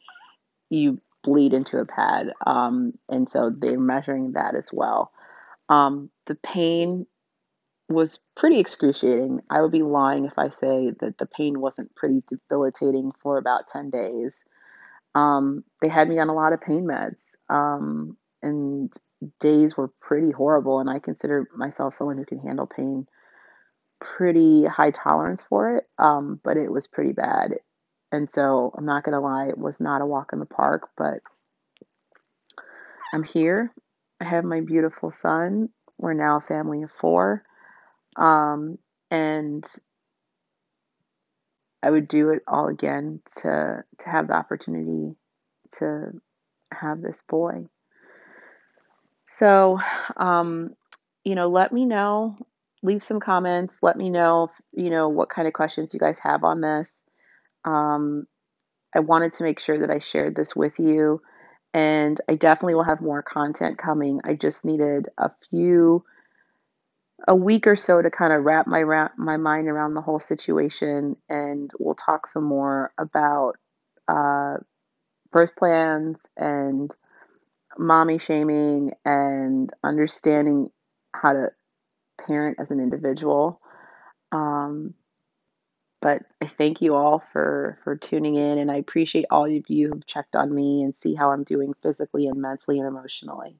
you 0.69 1.01
bleed 1.23 1.53
into 1.53 1.79
a 1.79 1.85
pad, 1.85 2.31
um, 2.45 2.93
and 3.09 3.29
so 3.29 3.51
they're 3.55 3.79
measuring 3.79 4.33
that 4.33 4.55
as 4.55 4.69
well. 4.71 5.11
Um, 5.69 6.09
the 6.27 6.35
pain 6.35 7.07
was 7.87 8.19
pretty 8.35 8.59
excruciating. 8.59 9.41
I 9.49 9.61
would 9.61 9.71
be 9.71 9.83
lying 9.83 10.25
if 10.25 10.37
I 10.37 10.49
say 10.49 10.91
that 10.99 11.17
the 11.17 11.25
pain 11.25 11.59
wasn't 11.59 11.95
pretty 11.95 12.23
debilitating 12.29 13.11
for 13.21 13.37
about 13.37 13.67
10 13.67 13.89
days. 13.91 14.33
Um, 15.13 15.63
they 15.81 15.87
had 15.87 16.09
me 16.09 16.19
on 16.19 16.29
a 16.29 16.33
lot 16.33 16.53
of 16.53 16.61
pain 16.61 16.85
meds, 16.85 17.15
um, 17.49 18.17
and 18.41 18.91
days 19.39 19.77
were 19.77 19.89
pretty 20.01 20.31
horrible. 20.31 20.79
And 20.79 20.89
I 20.89 20.99
consider 20.99 21.47
myself 21.55 21.95
someone 21.95 22.17
who 22.17 22.25
can 22.25 22.39
handle 22.39 22.67
pain 22.67 23.07
pretty 23.99 24.65
high 24.65 24.91
tolerance 24.91 25.43
for 25.47 25.77
it, 25.77 25.87
um, 25.97 26.39
but 26.43 26.57
it 26.57 26.71
was 26.71 26.87
pretty 26.87 27.13
bad. 27.13 27.55
And 28.11 28.29
so 28.33 28.73
I'm 28.77 28.85
not 28.85 29.03
going 29.03 29.13
to 29.13 29.19
lie, 29.19 29.47
it 29.47 29.57
was 29.57 29.79
not 29.79 30.01
a 30.01 30.05
walk 30.05 30.31
in 30.33 30.39
the 30.39 30.45
park, 30.45 30.89
but 30.97 31.19
I'm 33.13 33.23
here. 33.23 33.73
I 34.21 34.25
have 34.25 34.43
my 34.43 34.61
beautiful 34.61 35.11
son. 35.21 35.69
We're 35.97 36.13
now 36.13 36.37
a 36.37 36.41
family 36.41 36.83
of 36.83 36.91
four. 36.91 37.43
Um, 38.15 38.77
and 39.11 39.65
I 41.83 41.89
would 41.89 42.07
do 42.07 42.29
it 42.29 42.43
all 42.47 42.67
again 42.67 43.21
to 43.41 43.83
to 43.99 44.09
have 44.09 44.27
the 44.27 44.33
opportunity 44.33 45.15
to 45.79 46.11
have 46.73 47.01
this 47.01 47.21
boy. 47.29 47.65
So, 49.39 49.79
um, 50.17 50.75
you 51.23 51.35
know, 51.35 51.49
let 51.49 51.71
me 51.73 51.85
know 51.85 52.37
leave 52.85 53.03
some 53.03 53.19
comments. 53.19 53.73
Let 53.81 53.97
me 53.97 54.09
know, 54.09 54.45
if, 54.45 54.51
you 54.71 54.89
know, 54.89 55.09
what 55.09 55.29
kind 55.29 55.47
of 55.47 55.53
questions 55.53 55.93
you 55.93 55.99
guys 55.99 56.17
have 56.21 56.43
on 56.43 56.61
this. 56.61 56.87
Um, 57.65 58.27
I 58.95 58.99
wanted 58.99 59.33
to 59.33 59.43
make 59.43 59.59
sure 59.59 59.79
that 59.79 59.89
I 59.89 59.99
shared 59.99 60.35
this 60.35 60.55
with 60.55 60.73
you, 60.77 61.21
and 61.73 62.21
I 62.29 62.35
definitely 62.35 62.75
will 62.75 62.83
have 62.83 63.01
more 63.01 63.23
content 63.23 63.77
coming. 63.77 64.21
I 64.23 64.35
just 64.35 64.63
needed 64.63 65.09
a 65.17 65.31
few, 65.49 66.05
a 67.27 67.35
week 67.35 67.67
or 67.67 67.75
so 67.75 68.01
to 68.01 68.11
kind 68.11 68.33
of 68.33 68.43
wrap 68.43 68.67
my 68.67 68.83
my 69.17 69.37
mind 69.37 69.67
around 69.67 69.93
the 69.93 70.01
whole 70.01 70.19
situation, 70.19 71.15
and 71.29 71.71
we'll 71.79 71.95
talk 71.95 72.27
some 72.27 72.43
more 72.43 72.91
about 72.97 73.53
uh, 74.07 74.57
birth 75.31 75.55
plans 75.57 76.17
and 76.37 76.93
mommy 77.77 78.17
shaming 78.17 78.93
and 79.05 79.71
understanding 79.83 80.69
how 81.13 81.33
to 81.33 81.51
parent 82.25 82.57
as 82.59 82.71
an 82.71 82.79
individual. 82.79 83.61
Um, 84.31 84.93
but 86.01 86.21
I 86.41 86.47
thank 86.47 86.81
you 86.81 86.95
all 86.95 87.23
for 87.33 87.79
for 87.83 87.95
tuning 87.95 88.35
in, 88.35 88.59
and 88.59 88.71
I 88.71 88.75
appreciate 88.77 89.25
all 89.31 89.45
of 89.45 89.69
you 89.69 89.89
who've 89.89 90.05
checked 90.07 90.35
on 90.35 90.53
me 90.53 90.83
and 90.83 90.95
see 90.95 91.15
how 91.15 91.31
I'm 91.31 91.43
doing 91.43 91.73
physically 91.81 92.27
and 92.27 92.41
mentally 92.41 92.79
and 92.79 92.87
emotionally. 92.87 93.57